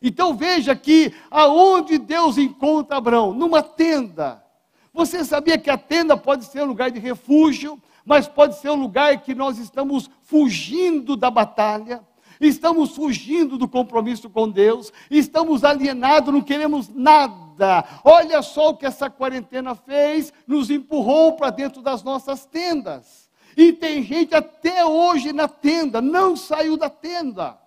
[0.00, 3.32] Então veja que aonde Deus encontra Abraão?
[3.32, 4.44] Numa tenda.
[4.92, 8.76] Você sabia que a tenda pode ser um lugar de refúgio, mas pode ser um
[8.76, 12.04] lugar que nós estamos fugindo da batalha,
[12.40, 17.84] estamos fugindo do compromisso com Deus, estamos alienados, não queremos nada.
[18.04, 23.30] Olha só o que essa quarentena fez, nos empurrou para dentro das nossas tendas.
[23.56, 27.64] E tem gente até hoje na tenda, não saiu da tenda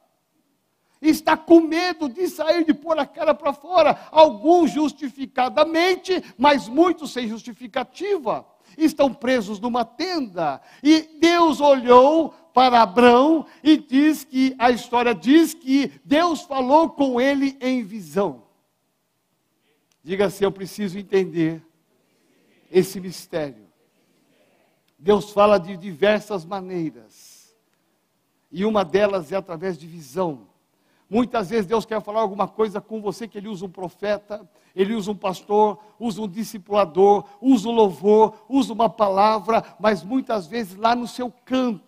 [1.02, 4.00] está com medo de sair, de pôr a cara para fora.
[4.12, 8.46] Alguns justificadamente, mas muitos sem justificativa.
[8.78, 10.62] Estão presos numa tenda.
[10.84, 17.22] E Deus olhou para Abraão e diz que a história diz que Deus falou com
[17.22, 18.46] ele em visão.
[20.04, 21.64] Diga assim: eu preciso entender
[22.72, 23.68] esse mistério.
[24.98, 27.56] Deus fala de diversas maneiras.
[28.52, 30.48] E uma delas é através de visão.
[31.08, 34.96] Muitas vezes Deus quer falar alguma coisa com você que Ele usa um profeta, Ele
[34.96, 40.76] usa um pastor, usa um discipulador, usa um louvor, usa uma palavra, mas muitas vezes
[40.76, 41.87] lá no seu canto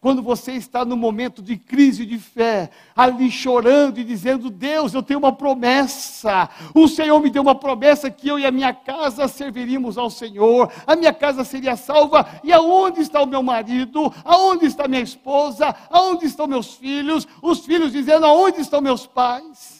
[0.00, 5.02] quando você está no momento de crise de fé, ali chorando e dizendo: Deus, eu
[5.02, 9.26] tenho uma promessa, o Senhor me deu uma promessa que eu e a minha casa
[9.26, 14.12] serviríamos ao Senhor, a minha casa seria salva, e aonde está o meu marido?
[14.24, 15.74] Aonde está minha esposa?
[15.90, 17.26] Aonde estão meus filhos?
[17.42, 19.79] Os filhos dizendo: aonde estão meus pais?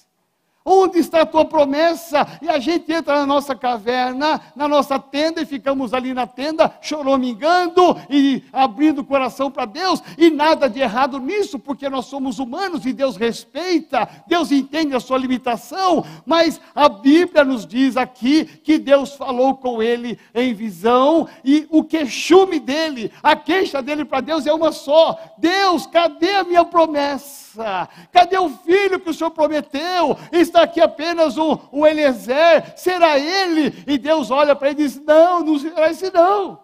[0.62, 2.26] Onde está a tua promessa?
[2.42, 6.74] E a gente entra na nossa caverna, na nossa tenda, e ficamos ali na tenda,
[6.82, 12.38] choramingando e abrindo o coração para Deus, e nada de errado nisso, porque nós somos
[12.38, 18.44] humanos e Deus respeita, Deus entende a sua limitação, mas a Bíblia nos diz aqui
[18.44, 24.20] que Deus falou com ele em visão, e o queixume dele, a queixa dele para
[24.20, 27.88] Deus é uma só: Deus, cadê a minha promessa?
[28.12, 30.16] Cadê o filho que o Senhor prometeu?
[30.50, 33.84] Está aqui apenas o, o Eliezer, será ele?
[33.86, 36.60] E Deus olha para ele e diz: Não, não será esse não.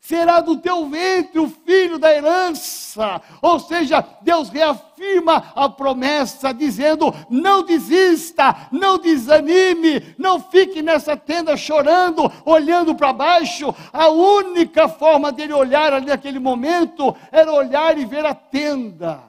[0.00, 3.22] Será do teu ventre o filho da herança.
[3.40, 11.56] Ou seja, Deus reafirma a promessa, dizendo: não desista, não desanime, não fique nessa tenda
[11.56, 13.72] chorando, olhando para baixo.
[13.92, 19.22] A única forma dele olhar ali naquele momento era olhar e ver a tenda.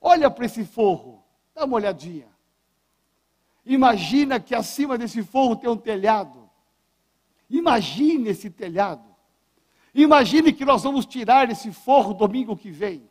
[0.00, 1.22] Olha para esse forro,
[1.54, 2.37] dá uma olhadinha.
[3.68, 6.48] Imagina que acima desse forro tem um telhado.
[7.50, 9.04] Imagine esse telhado.
[9.94, 13.08] Imagine que nós vamos tirar esse forro domingo que vem.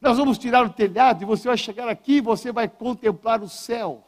[0.00, 3.48] Nós vamos tirar o telhado e você vai chegar aqui e você vai contemplar o
[3.48, 4.04] céu.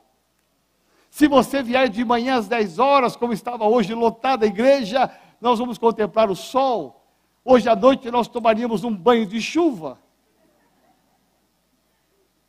[1.08, 5.08] Se você vier de manhã às 10 horas, como estava hoje lotada a igreja,
[5.40, 7.00] nós vamos contemplar o sol.
[7.44, 10.00] Hoje à noite nós tomaríamos um banho de chuva.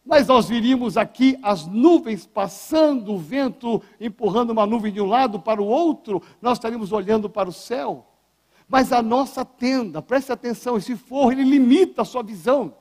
[0.07, 5.37] Mas nós viríamos aqui as nuvens passando, o vento empurrando uma nuvem de um lado
[5.37, 8.07] para o outro, nós estaríamos olhando para o céu.
[8.69, 12.73] Mas a nossa tenda, preste atenção, esse forro, ele limita a sua visão.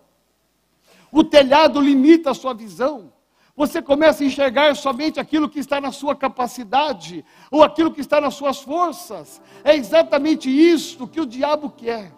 [1.11, 3.13] O telhado limita a sua visão.
[3.57, 8.21] Você começa a enxergar somente aquilo que está na sua capacidade, ou aquilo que está
[8.21, 9.43] nas suas forças.
[9.65, 12.13] É exatamente isso que o diabo quer.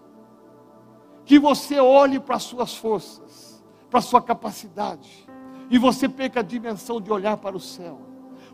[1.24, 3.47] Que você olhe para as suas forças,
[3.90, 5.26] para a sua capacidade,
[5.70, 8.00] e você perca a dimensão de olhar para o céu.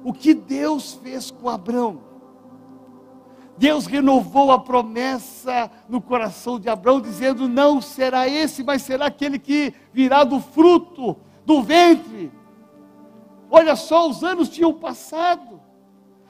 [0.03, 2.01] O que Deus fez com Abraão?
[3.57, 9.39] Deus renovou a promessa no coração de Abraão, dizendo: Não será esse, mas será aquele
[9.39, 11.17] que virá do fruto,
[11.47, 12.33] do ventre
[13.57, 15.61] Olha só, os anos tinham passado.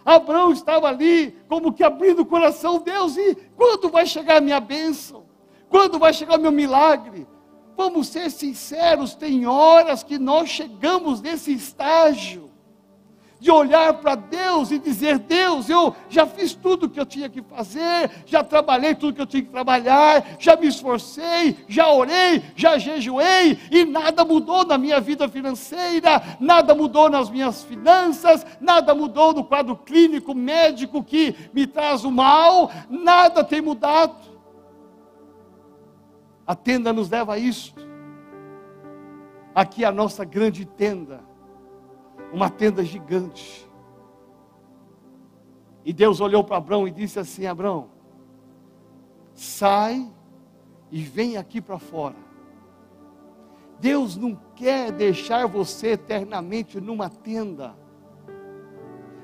[0.05, 4.61] Abraão estava ali, como que abrindo o coração, Deus, e quando vai chegar a minha
[4.61, 5.24] bênção?
[5.70, 7.26] Quando vai chegar o meu milagre?
[7.76, 12.54] Vamos ser sinceros, tem horas que nós chegamos nesse estágio
[13.44, 17.28] de olhar para Deus e dizer: Deus, eu já fiz tudo o que eu tinha
[17.28, 22.42] que fazer, já trabalhei tudo que eu tinha que trabalhar, já me esforcei, já orei,
[22.56, 28.94] já jejuei e nada mudou na minha vida financeira, nada mudou nas minhas finanças, nada
[28.94, 34.34] mudou no quadro clínico médico que me traz o mal, nada tem mudado.
[36.47, 37.80] A tenda nos leva a isto.
[39.55, 41.34] Aqui é a nossa grande tenda
[42.34, 43.64] uma tenda gigante.
[45.84, 47.88] E Deus olhou para Abraão e disse assim: Abraão,
[49.32, 50.11] sai
[50.90, 52.16] e vem aqui para fora.
[53.78, 57.76] Deus não quer deixar você eternamente numa tenda.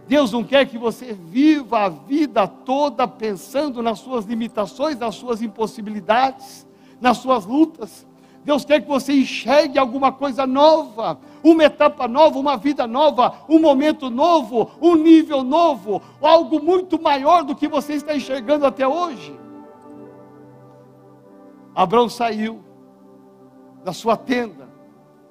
[0.06, 5.40] Deus não quer que você viva a vida toda pensando nas suas limitações, nas suas
[5.40, 6.66] impossibilidades,
[7.00, 8.06] nas suas lutas.
[8.44, 13.58] Deus quer que você enxergue alguma coisa nova, uma etapa nova, uma vida nova, um
[13.58, 19.38] momento novo, um nível novo, algo muito maior do que você está enxergando até hoje.
[21.74, 22.64] Abraão saiu
[23.84, 24.68] da sua tenda.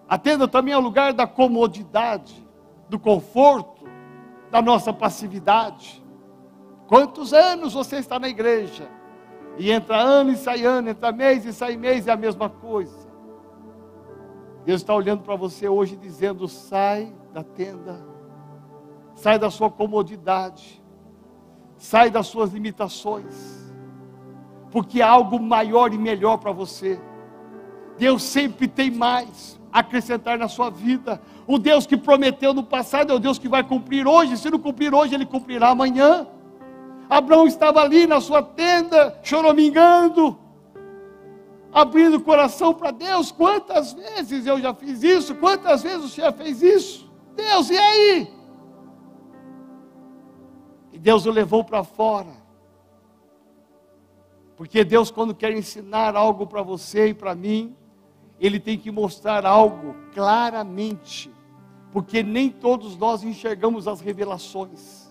[0.08, 2.48] A tenda também é o lugar da comodidade,
[2.88, 3.88] do conforto,
[4.50, 6.04] da nossa passividade.
[6.88, 8.90] Quantos anos você está na igreja?
[9.60, 13.10] E entra ano e sai ano, entra mês e sai mês, é a mesma coisa.
[14.64, 18.02] Deus está olhando para você hoje dizendo: sai da tenda,
[19.16, 20.82] sai da sua comodidade,
[21.78, 23.70] sai das suas limitações,
[24.72, 26.98] porque há algo maior e melhor para você.
[27.98, 31.22] Deus sempre tem mais a acrescentar na sua vida.
[31.46, 34.38] O Deus que prometeu no passado é o Deus que vai cumprir hoje.
[34.38, 36.26] Se não cumprir hoje, Ele cumprirá amanhã.
[37.10, 40.38] Abraão estava ali na sua tenda, choramingando,
[41.74, 43.32] abrindo o coração para Deus.
[43.32, 45.34] Quantas vezes eu já fiz isso?
[45.34, 47.10] Quantas vezes o Senhor fez isso?
[47.36, 48.32] Deus, e aí?
[50.94, 52.38] E Deus o levou para fora.
[54.56, 57.76] Porque Deus, quando quer ensinar algo para você e para mim,
[58.40, 61.34] Ele tem que mostrar algo claramente.
[61.92, 65.09] Porque nem todos nós enxergamos as revelações.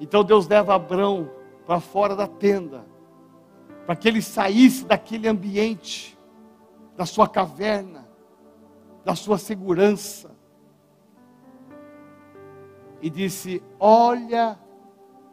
[0.00, 1.30] Então Deus leva Abraão
[1.66, 2.86] para fora da tenda,
[3.86, 6.16] para que ele saísse daquele ambiente,
[6.96, 8.06] da sua caverna,
[9.04, 10.30] da sua segurança,
[13.00, 14.58] e disse: Olha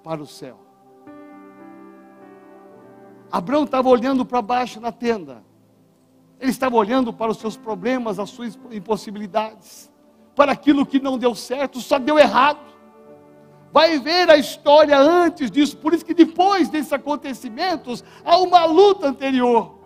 [0.04, 0.60] para o céu.
[3.32, 5.44] Abraão estava olhando para baixo na tenda,
[6.40, 9.92] ele estava olhando para os seus problemas, as suas impossibilidades,
[10.36, 12.73] para aquilo que não deu certo, só deu errado
[13.74, 19.08] vai ver a história antes disso, por isso que depois desses acontecimentos há uma luta
[19.08, 19.80] anterior.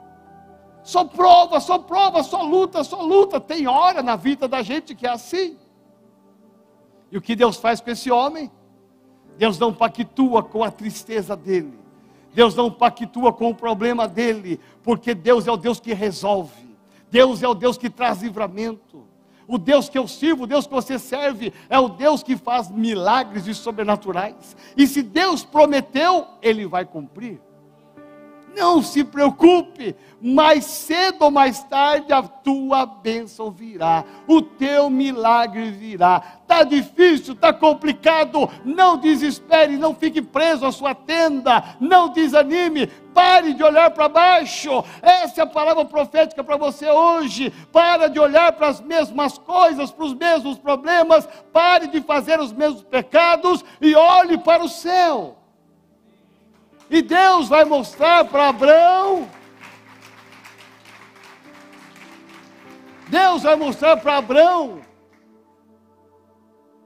[0.83, 3.39] Só prova, só prova, só luta, só luta.
[3.39, 5.57] Tem hora na vida da gente que é assim.
[7.09, 8.51] E o que Deus faz com esse homem?
[9.37, 11.79] Deus não pactua com a tristeza dele.
[12.33, 16.75] Deus não pactua com o problema dele, porque Deus é o Deus que resolve.
[17.09, 19.06] Deus é o Deus que traz livramento.
[19.47, 22.69] O Deus que eu sirvo, o Deus que você serve, é o Deus que faz
[22.69, 24.57] milagres e sobrenaturais.
[24.75, 27.39] E se Deus prometeu, Ele vai cumprir.
[28.57, 35.69] Não se preocupe, mais cedo ou mais tarde a tua bênção virá, o teu milagre
[35.69, 36.39] virá.
[36.41, 43.53] Está difícil, está complicado, não desespere, não fique preso à sua tenda, não desanime, pare
[43.53, 44.83] de olhar para baixo.
[45.03, 47.51] Essa é a palavra profética para você hoje.
[47.71, 52.51] Para de olhar para as mesmas coisas, para os mesmos problemas, pare de fazer os
[52.51, 55.36] mesmos pecados e olhe para o céu.
[56.89, 59.29] E Deus vai mostrar para Abraão.
[63.09, 64.81] Deus vai mostrar para Abraão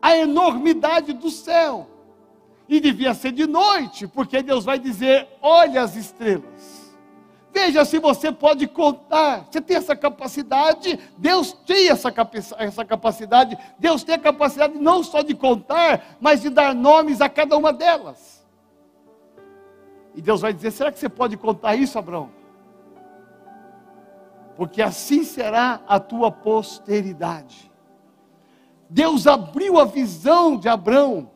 [0.01, 1.87] a enormidade do céu.
[2.67, 6.81] E devia ser de noite, porque Deus vai dizer: olha as estrelas.
[7.53, 9.45] Veja se você pode contar.
[9.51, 10.97] Você tem essa capacidade.
[11.17, 12.13] Deus tem essa,
[12.57, 13.57] essa capacidade.
[13.77, 17.73] Deus tem a capacidade não só de contar, mas de dar nomes a cada uma
[17.73, 18.40] delas.
[20.15, 22.29] E Deus vai dizer: será que você pode contar isso, Abraão?
[24.55, 27.71] Porque assim será a tua posteridade.
[28.89, 31.31] Deus abriu a visão de Abraão,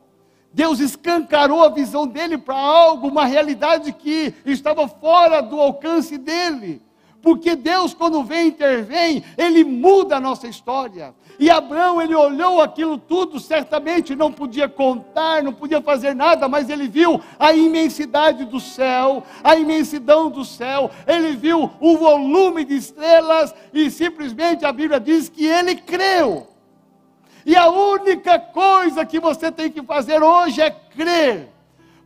[0.53, 6.81] Deus escancarou a visão dele para algo, uma realidade que estava fora do alcance dele.
[7.21, 11.13] Porque Deus, quando vem intervém, Ele muda a nossa história.
[11.37, 16.69] E Abraão, ele olhou aquilo tudo, certamente não podia contar, não podia fazer nada, mas
[16.69, 22.75] ele viu a imensidade do céu, a imensidão do céu, ele viu o volume de
[22.75, 26.47] estrelas, e simplesmente a Bíblia diz que ele creu.
[27.45, 31.54] E a única coisa que você tem que fazer hoje é crer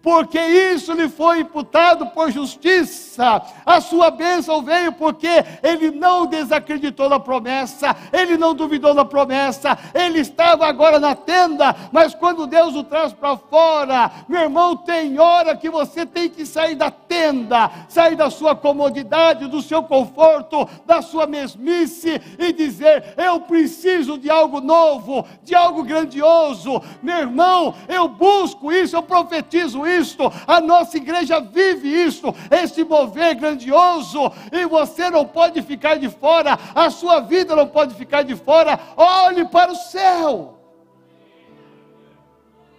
[0.02, 3.42] porque isso lhe foi imputado por justiça.
[3.66, 9.78] A sua bênção veio porque ele não desacreditou na promessa, ele não duvidou da promessa,
[9.94, 15.20] ele estava agora na tenda, mas quando Deus o traz para fora, meu irmão, tem
[15.20, 20.68] hora que você tem que sair da tenda, sair da sua comodidade, do seu conforto,
[20.86, 26.82] da sua mesmice e dizer: Eu preciso de algo novo, de algo grandioso.
[27.02, 33.36] Meu irmão, eu busco isso, eu profetizo isto, a nossa igreja vive isto, esse mover
[33.36, 38.36] grandioso, e você não pode ficar de fora, a sua vida não pode ficar de
[38.36, 38.80] fora.
[38.96, 40.58] Olhe para o céu.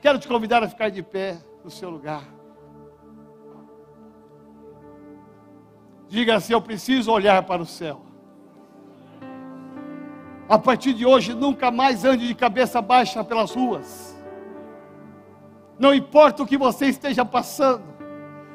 [0.00, 2.24] Quero te convidar a ficar de pé no seu lugar.
[6.08, 8.00] Diga assim: Eu preciso olhar para o céu.
[10.48, 14.09] A partir de hoje, nunca mais ande de cabeça baixa pelas ruas
[15.80, 17.82] não importa o que você esteja passando,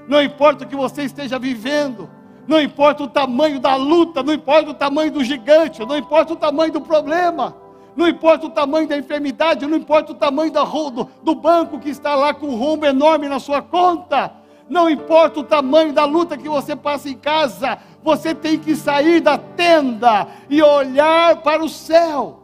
[0.07, 2.07] não importa o que você esteja vivendo,
[2.47, 6.35] não importa o tamanho da luta, não importa o tamanho do gigante, não importa o
[6.35, 7.57] tamanho do problema,
[7.95, 12.13] não importa o tamanho da enfermidade, não importa o tamanho do, do banco que está
[12.13, 14.31] lá com um rombo enorme na sua conta,
[14.69, 19.19] não importa o tamanho da luta que você passa em casa, você tem que sair
[19.19, 22.43] da tenda e olhar para o céu.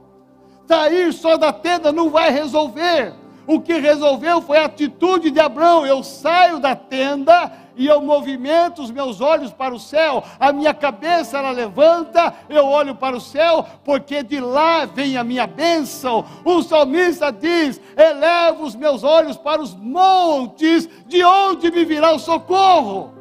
[0.68, 3.21] Sair só da tenda não vai resolver.
[3.48, 5.86] O que resolveu foi a atitude de Abraão.
[5.86, 10.74] Eu saio da tenda e eu movimento os meus olhos para o céu, a minha
[10.74, 16.26] cabeça ela levanta, eu olho para o céu, porque de lá vem a minha bênção.
[16.44, 22.20] O salmista diz: Elevo os meus olhos para os montes, de onde me virá o
[22.20, 23.21] socorro?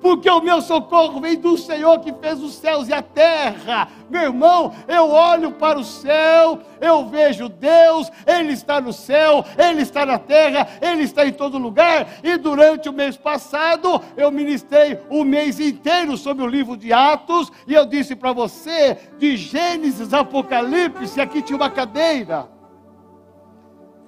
[0.00, 3.88] Porque o meu socorro vem do Senhor que fez os céus e a terra.
[4.08, 9.82] Meu irmão, eu olho para o céu, eu vejo Deus, Ele está no céu, Ele
[9.82, 12.06] está na terra, Ele está em todo lugar.
[12.22, 17.52] E durante o mês passado, eu ministrei o mês inteiro sobre o livro de Atos,
[17.66, 22.48] e eu disse para você, de Gênesis, Apocalipse, aqui tinha uma cadeira.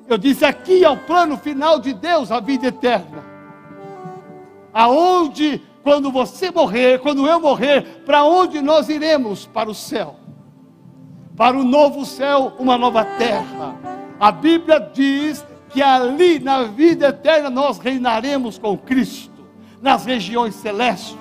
[0.08, 3.24] Eu disse: aqui é o plano final de Deus, a vida eterna.
[4.72, 9.46] Aonde quando você morrer, quando eu morrer, para onde nós iremos?
[9.46, 10.16] Para o céu.
[11.36, 13.76] Para o novo céu, uma nova terra.
[14.20, 19.44] A Bíblia diz que ali na vida eterna nós reinaremos com Cristo,
[19.80, 21.16] nas regiões celestes.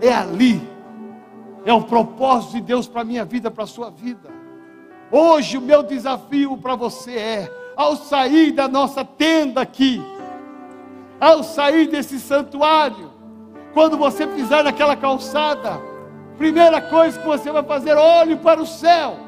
[0.00, 0.60] É ali.
[1.64, 4.30] É o propósito de Deus para a minha vida, para a sua vida.
[5.10, 10.02] Hoje o meu desafio para você é, ao sair da nossa tenda aqui,
[11.20, 13.15] ao sair desse santuário,
[13.76, 15.78] quando você pisar naquela calçada,
[16.38, 19.18] primeira coisa que você vai fazer, olhe para o céu.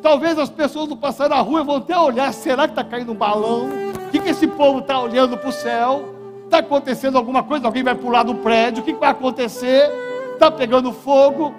[0.00, 3.16] Talvez as pessoas não passar na rua vão até olhar, será que está caindo um
[3.16, 3.66] balão?
[4.06, 6.14] O que, que esse povo está olhando para o céu?
[6.44, 7.66] Está acontecendo alguma coisa?
[7.66, 8.82] Alguém vai pular do prédio?
[8.82, 9.90] O que, que vai acontecer?
[10.34, 11.52] Está pegando fogo?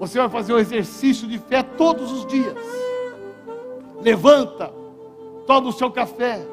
[0.00, 2.58] Você vai fazer um exercício de fé todos os dias.
[4.00, 4.72] Levanta,
[5.46, 6.44] toma o seu café,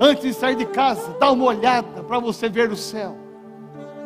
[0.00, 3.16] Antes de sair de casa, dá uma olhada para você ver o céu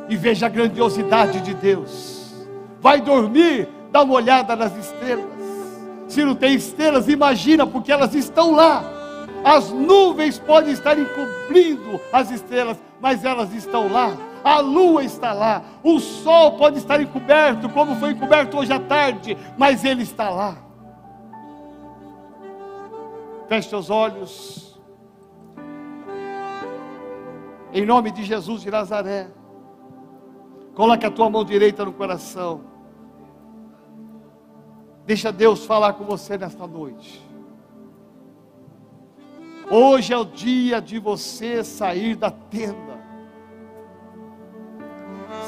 [0.08, 2.46] e veja a grandiosidade de Deus.
[2.80, 5.26] Vai dormir, dá uma olhada nas estrelas.
[6.08, 8.82] Se não tem estrelas, imagina, porque elas estão lá.
[9.44, 14.16] As nuvens podem estar encobrindo as estrelas, mas elas estão lá.
[14.42, 15.62] A lua está lá.
[15.82, 20.56] O sol pode estar encoberto, como foi encoberto hoje à tarde, mas ele está lá.
[23.48, 24.71] Feche seus olhos.
[27.72, 29.28] Em nome de Jesus de Nazaré.
[30.74, 32.60] Coloque a tua mão direita no coração.
[35.06, 37.26] Deixa Deus falar com você nesta noite.
[39.70, 42.98] Hoje é o dia de você sair da tenda,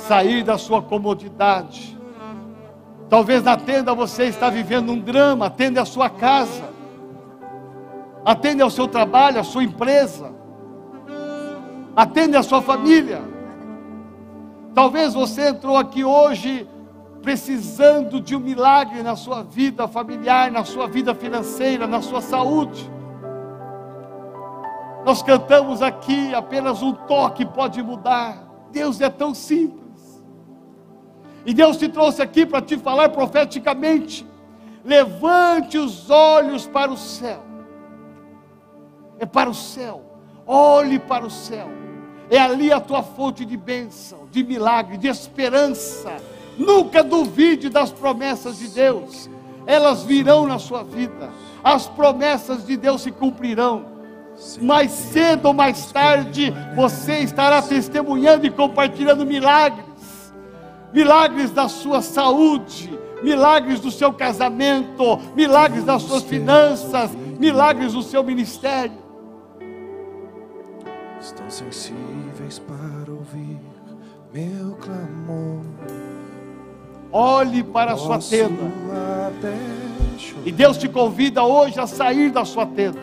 [0.08, 1.98] sair da sua comodidade.
[3.10, 6.72] Talvez na tenda você está vivendo um drama, atende a sua casa,
[8.24, 10.34] atende ao seu trabalho, à sua empresa,
[11.96, 13.22] atende a sua família.
[14.74, 16.68] Talvez você entrou aqui hoje
[17.22, 22.90] precisando de um milagre na sua vida familiar, na sua vida financeira, na sua saúde.
[25.04, 28.44] Nós cantamos aqui, apenas um toque pode mudar.
[28.70, 30.22] Deus é tão simples.
[31.46, 34.26] E Deus te trouxe aqui para te falar profeticamente.
[34.84, 37.42] Levante os olhos para o céu.
[39.18, 40.02] É para o céu.
[40.46, 41.83] Olhe para o céu.
[42.30, 46.16] É ali a tua fonte de bênção, de milagre, de esperança.
[46.56, 49.28] Nunca duvide das promessas de Deus,
[49.66, 51.30] elas virão na sua vida,
[51.62, 53.86] as promessas de Deus se cumprirão.
[54.60, 59.84] Mais cedo ou mais tarde, você estará testemunhando e compartilhando milagres.
[60.92, 68.22] Milagres da sua saúde, milagres do seu casamento, milagres das suas finanças, milagres do seu
[68.22, 69.03] ministério.
[71.24, 73.58] Estão sensíveis para ouvir
[74.30, 75.64] meu clamor.
[77.10, 78.70] Olhe para a sua tenda.
[80.44, 83.00] E Deus te convida hoje a sair da sua tenda.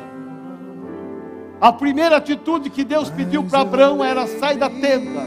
[1.59, 5.21] A primeira atitude que Deus pediu para Abraão era: sai da tenda.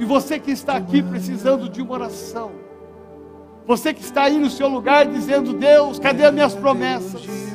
[0.00, 2.50] E você que está aqui precisando de uma oração,
[3.64, 7.47] você que está aí no seu lugar dizendo: Deus, cadê as minhas promessas?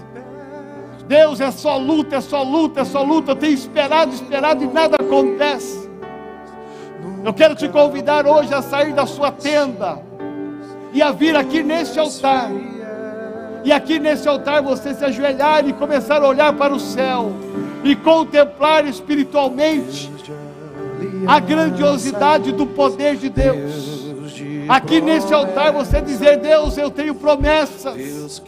[1.07, 3.31] Deus, é só luta, é só luta, é só luta.
[3.31, 5.89] Eu tenho esperado, esperado e nada acontece.
[7.23, 9.99] Eu quero te convidar hoje a sair da sua tenda
[10.91, 12.49] e a vir aqui neste altar.
[13.63, 17.31] E aqui nesse altar você se ajoelhar e começar a olhar para o céu
[17.83, 20.11] e contemplar espiritualmente
[21.27, 24.02] a grandiosidade do poder de Deus.
[24.67, 28.41] Aqui nesse altar você dizer: Deus, eu tenho promessas.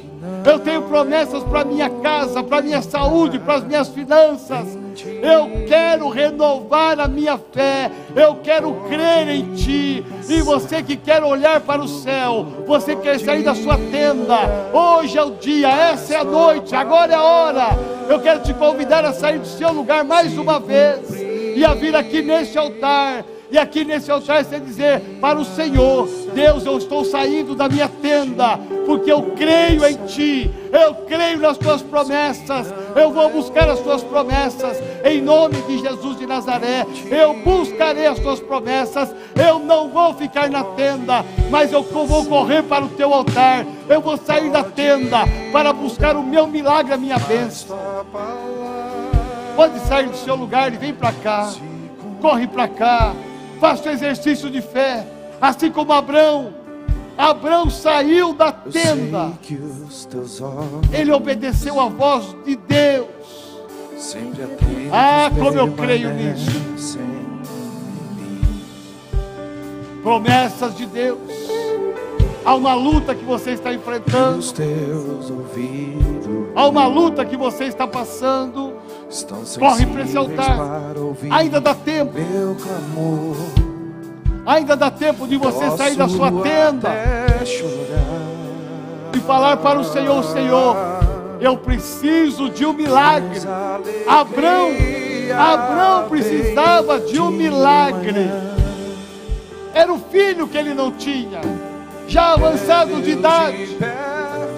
[0.46, 4.78] Eu tenho promessas para minha casa, para minha saúde, para as minhas finanças.
[5.22, 7.92] Eu quero renovar a minha fé.
[8.16, 10.06] Eu quero crer em Ti.
[10.28, 14.40] E você que quer olhar para o céu, você quer sair da sua tenda.
[14.74, 17.68] Hoje é o dia, essa é a noite, agora é a hora.
[18.10, 21.10] Eu quero te convidar a sair do seu lugar mais uma vez
[21.56, 26.08] e a vir aqui neste altar e aqui nesse altar você dizer para o Senhor:
[26.34, 31.58] Deus, eu estou saindo da minha tenda, porque eu creio em Ti, eu creio nas
[31.58, 37.34] Tuas promessas, eu vou buscar as Tuas promessas, em nome de Jesus de Nazaré, eu
[37.44, 42.86] buscarei as Tuas promessas, eu não vou ficar na tenda, mas eu vou correr para
[42.86, 45.20] o Teu altar, eu vou sair da tenda
[45.52, 47.78] para buscar o meu milagre, a minha bênção.
[49.56, 51.54] Pode sair do seu lugar e vem para cá,
[52.22, 53.14] corre para cá.
[53.60, 55.06] Faça o exercício de fé,
[55.42, 56.54] assim como Abraão.
[57.18, 59.32] Abraão saiu da tenda.
[60.92, 63.08] Ele obedeceu a voz de Deus.
[64.92, 67.00] Ah, como eu creio nisso.
[70.04, 71.20] Promessas de Deus.
[72.44, 74.40] Há uma luta que você está enfrentando.
[76.56, 78.74] Há uma luta que você está passando.
[79.60, 80.58] Corre para esse altar.
[81.32, 82.14] Ainda dá tempo.
[84.46, 86.92] Ainda dá tempo de você sair da sua tenda
[89.14, 90.76] e falar para o Senhor: Senhor,
[91.40, 93.40] eu preciso de um milagre.
[94.08, 94.70] Abraão,
[95.38, 98.30] Abraão precisava de um milagre.
[99.74, 101.42] Era o filho que ele não tinha,
[102.08, 103.78] já avançado de idade.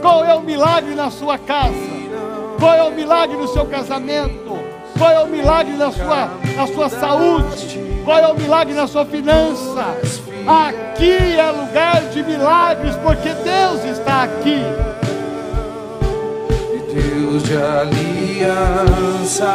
[0.02, 1.97] Qual é o milagre na sua casa?
[2.60, 4.58] Qual é o milagre no seu casamento?
[4.98, 7.80] Qual é o milagre na sua, na sua saúde?
[8.04, 9.98] Qual é o milagre na sua finança?
[10.48, 14.62] Aqui é lugar de milagres, porque Deus está aqui.
[16.94, 19.46] Deus de aliança,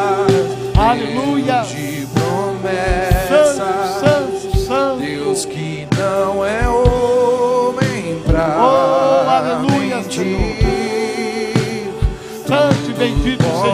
[0.79, 1.63] Aleluia.
[1.63, 3.32] Deus de Santo, promessas,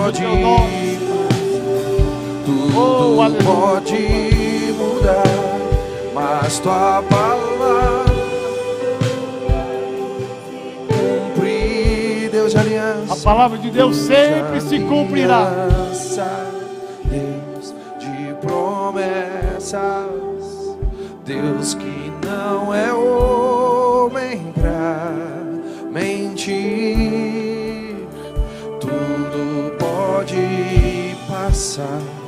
[0.09, 0.23] Pode,
[2.47, 5.23] tudo Oh, pode mudar,
[6.15, 8.07] mas tua palavra
[10.89, 13.13] cumprir, Deus de aliança.
[13.13, 15.51] A palavra de Deus sempre se cumprirá.
[17.05, 19.77] Deus de promessas,
[21.27, 22.98] Deus que não é homem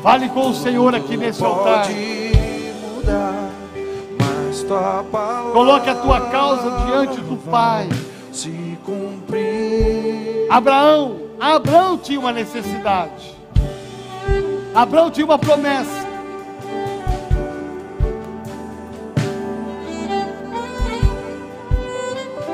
[0.02, 1.86] Fale com o Senhor aqui nesse altar.
[2.94, 3.50] Mudar,
[5.10, 7.88] palavra Coloque a tua causa diante do Pai.
[8.32, 10.46] se cumprir.
[10.48, 13.36] Abraão, Abraão tinha uma necessidade.
[14.74, 16.08] Abraão tinha uma promessa.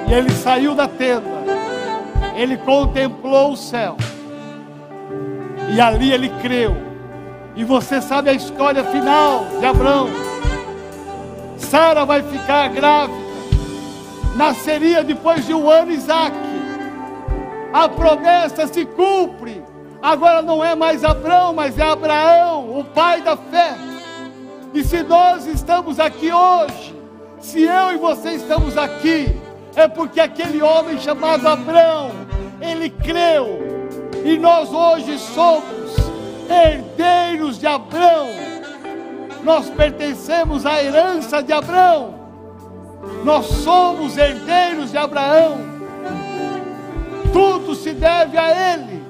[0.08, 1.36] E ele saiu da tenda.
[2.34, 3.96] Ele contemplou o céu.
[5.74, 6.85] E ali ele creu.
[7.56, 10.08] E você sabe a história final de Abraão.
[11.56, 13.26] Sara vai ficar grávida.
[14.36, 16.36] Nasceria depois de um ano Isaac
[17.76, 19.62] a promessa se cumpre.
[20.00, 23.74] Agora não é mais Abraão, mas é Abraão, o pai da fé.
[24.72, 26.94] E se nós estamos aqui hoje,
[27.38, 29.34] se eu e você estamos aqui,
[29.74, 32.12] é porque aquele homem chamado Abraão,
[32.62, 33.58] ele creu.
[34.24, 35.75] E nós hoje somos
[36.48, 38.28] herdeiros de Abraão.
[39.42, 42.14] Nós pertencemos à herança de Abraão.
[43.24, 45.76] Nós somos herdeiros de Abraão
[47.36, 49.04] tudo se deve a Ele.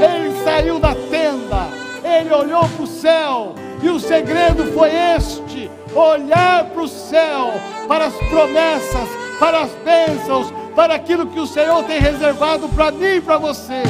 [0.00, 1.68] Ele saiu da tenda,
[2.02, 7.52] ele olhou para o céu, e o segredo foi este: olhar para o céu,
[7.86, 9.08] para as promessas,
[9.38, 13.82] para as bênçãos, para aquilo que o Senhor tem reservado para mim e para você.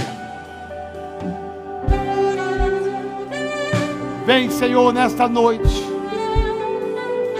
[4.24, 5.84] Vem, Senhor, nesta noite.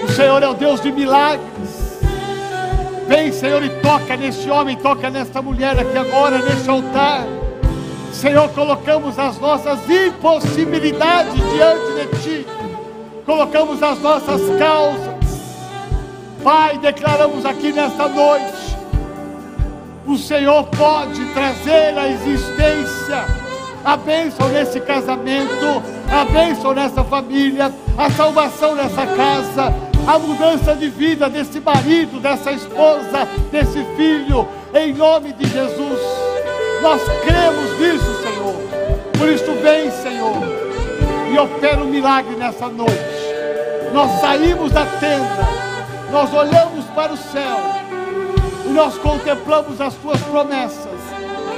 [0.02, 2.00] O Senhor é o Deus de milagres.
[3.06, 7.24] Vem, Senhor, e toca nesse homem, toca nesta mulher aqui agora, nesse altar.
[8.12, 12.46] Senhor, colocamos as nossas impossibilidades diante de Ti,
[13.24, 15.12] colocamos as nossas causas.
[16.42, 18.76] Pai, declaramos aqui nesta noite:
[20.06, 23.24] o Senhor pode trazer à existência
[23.84, 29.74] a bênção nesse casamento, a bênção nessa família, a salvação nessa casa,
[30.06, 36.00] a mudança de vida desse marido, dessa esposa, desse filho, em nome de Jesus.
[36.82, 38.54] Nós cremos nisso, Senhor.
[39.18, 40.36] Por isso, vem, Senhor,
[41.32, 43.22] e opera um milagre nessa noite.
[43.92, 45.48] Nós saímos da tenda,
[46.10, 47.60] nós olhamos para o céu
[48.66, 51.00] e nós contemplamos as tuas promessas,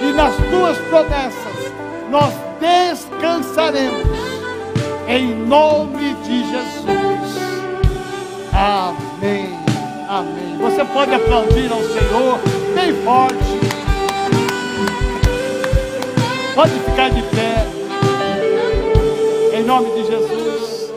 [0.02, 1.72] e nas tuas promessas
[2.11, 4.34] nós descansaremos,
[5.09, 6.94] em nome de Jesus.
[8.52, 9.48] Amém.
[10.09, 10.59] Amém.
[10.59, 12.38] Você pode aplaudir ao Senhor
[12.74, 13.64] bem forte.
[16.55, 17.66] Pode ficar de pé.
[19.59, 20.92] Em nome de Jesus.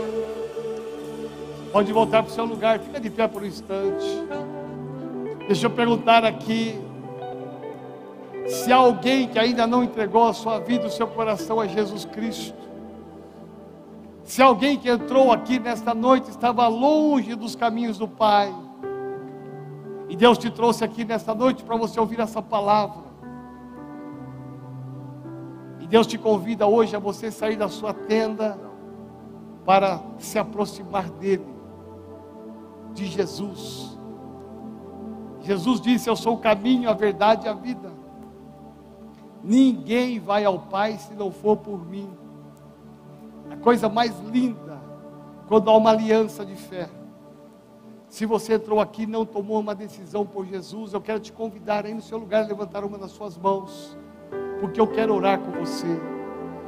[1.71, 2.79] Pode voltar para o seu lugar.
[2.79, 4.23] Fica de pé por um instante.
[5.47, 6.79] Deixa eu perguntar aqui.
[8.47, 12.05] Se há alguém que ainda não entregou a sua vida, o seu coração a Jesus
[12.05, 12.66] Cristo.
[14.27, 18.53] Se alguém que entrou aqui nesta noite estava longe dos caminhos do Pai,
[20.09, 23.05] e Deus te trouxe aqui nesta noite para você ouvir essa palavra,
[25.79, 28.59] e Deus te convida hoje a você sair da sua tenda
[29.63, 31.47] para se aproximar dEle,
[32.93, 33.97] de Jesus.
[35.39, 37.93] Jesus disse: Eu sou o caminho, a verdade e a vida.
[39.41, 42.26] Ninguém vai ao Pai se não for por mim.
[43.51, 44.79] A coisa mais linda,
[45.47, 46.89] quando há uma aliança de fé.
[48.09, 51.85] Se você entrou aqui e não tomou uma decisão por Jesus, eu quero te convidar
[51.85, 53.97] aí no seu lugar a levantar uma das suas mãos,
[54.59, 55.99] porque eu quero orar com você.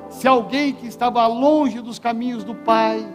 [0.09, 3.07] Se alguém que estava longe dos caminhos do Pai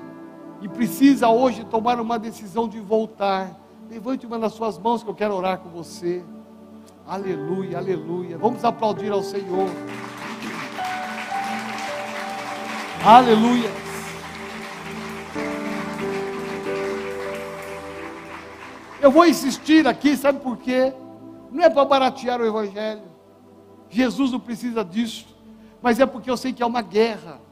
[0.63, 3.61] e precisa hoje tomar uma decisão de voltar,
[3.91, 6.25] levante uma das suas mãos que eu quero orar com você.
[7.07, 8.39] Aleluia, aleluia.
[8.39, 9.69] Vamos aplaudir ao Senhor.
[13.05, 13.71] Aleluia.
[18.99, 20.95] Eu vou insistir aqui, sabe por quê?
[21.53, 23.03] Não é para baratear o Evangelho.
[23.91, 25.27] Jesus não precisa disso,
[25.83, 27.43] mas é porque eu sei que há uma guerra.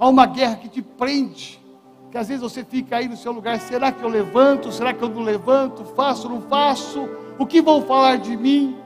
[0.00, 1.62] Há uma guerra que te prende.
[2.10, 4.72] Que às vezes você fica aí no seu lugar, será que eu levanto?
[4.72, 5.84] Será que eu não levanto?
[5.84, 7.08] Faço, não faço?
[7.38, 8.83] O que vão falar de mim?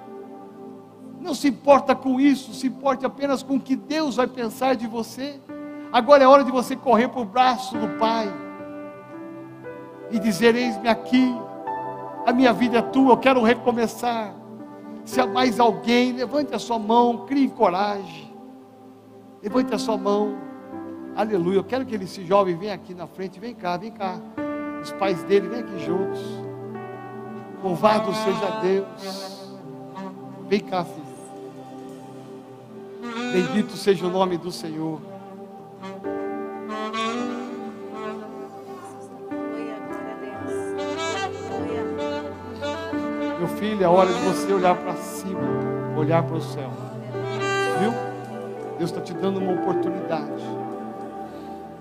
[1.29, 4.87] Não se importa com isso, se importe apenas com o que Deus vai pensar de
[4.87, 5.39] você.
[5.93, 8.33] Agora é hora de você correr para o braço do Pai
[10.11, 11.31] e dizer: Eis-me aqui,
[12.25, 14.35] a minha vida é tua, eu quero recomeçar.
[15.05, 18.33] Se há mais alguém, levante a sua mão, crie coragem.
[19.43, 20.35] Levante a sua mão.
[21.15, 21.59] Aleluia.
[21.59, 23.39] Eu quero que esse jovem venha aqui na frente.
[23.39, 24.19] Vem cá, vem cá.
[24.83, 26.23] Os pais dele, vem aqui juntos.
[27.63, 29.53] Louvado seja Deus.
[30.49, 31.08] Vem cá, filho.
[33.33, 35.01] Bendito seja o nome do Senhor.
[43.39, 45.41] Meu filho, é hora de você olhar para cima,
[45.97, 46.71] olhar para o céu.
[47.81, 47.93] Viu?
[48.79, 50.43] Deus está te dando uma oportunidade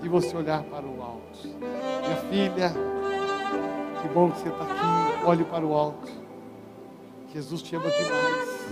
[0.00, 1.48] de você olhar para o alto.
[2.02, 2.72] Minha filha,
[4.00, 5.24] que bom que você está aqui.
[5.24, 6.08] Olhe para o alto.
[7.32, 8.66] Jesus te ama demais.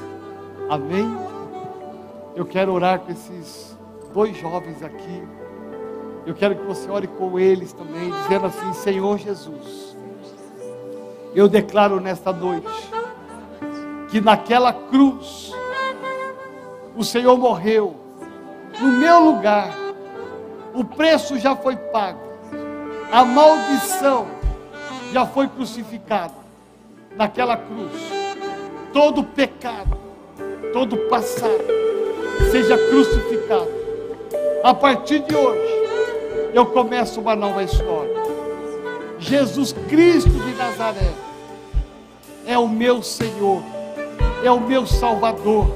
[0.71, 1.26] Amém?
[2.37, 3.75] Eu quero orar com esses
[4.13, 5.23] dois jovens aqui.
[6.27, 9.97] Eu quero que você ore com eles também, dizendo assim: Senhor Jesus,
[11.35, 12.69] eu declaro nesta noite
[14.11, 15.51] que naquela cruz
[16.95, 17.97] o Senhor morreu.
[18.79, 19.71] No meu lugar,
[20.75, 22.21] o preço já foi pago,
[23.11, 24.27] a maldição
[25.11, 26.35] já foi crucificada
[27.17, 27.93] naquela cruz,
[28.93, 29.97] todo pecado,
[30.75, 31.86] todo passado
[32.51, 33.69] seja crucificado.
[34.63, 35.75] A partir de hoje,
[36.53, 38.15] eu começo uma nova história.
[39.19, 41.13] Jesus Cristo de Nazaré
[42.47, 43.63] é o meu Senhor,
[44.43, 45.67] é o meu Salvador,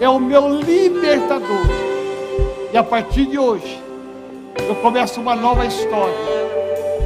[0.00, 1.66] é o meu libertador.
[2.72, 3.82] E a partir de hoje,
[4.68, 6.14] eu começo uma nova história.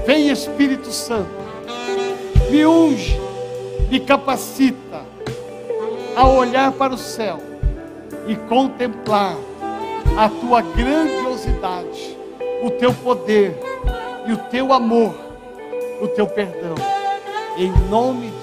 [0.06, 1.30] Vem Espírito Santo,
[2.50, 3.18] me unge,
[3.90, 5.02] me capacita
[6.16, 7.53] a olhar para o céu
[8.26, 9.36] e contemplar
[10.16, 12.18] a tua grandiosidade,
[12.62, 13.58] o teu poder
[14.26, 15.14] e o teu amor,
[16.00, 16.74] o teu perdão.
[17.56, 18.33] Em nome.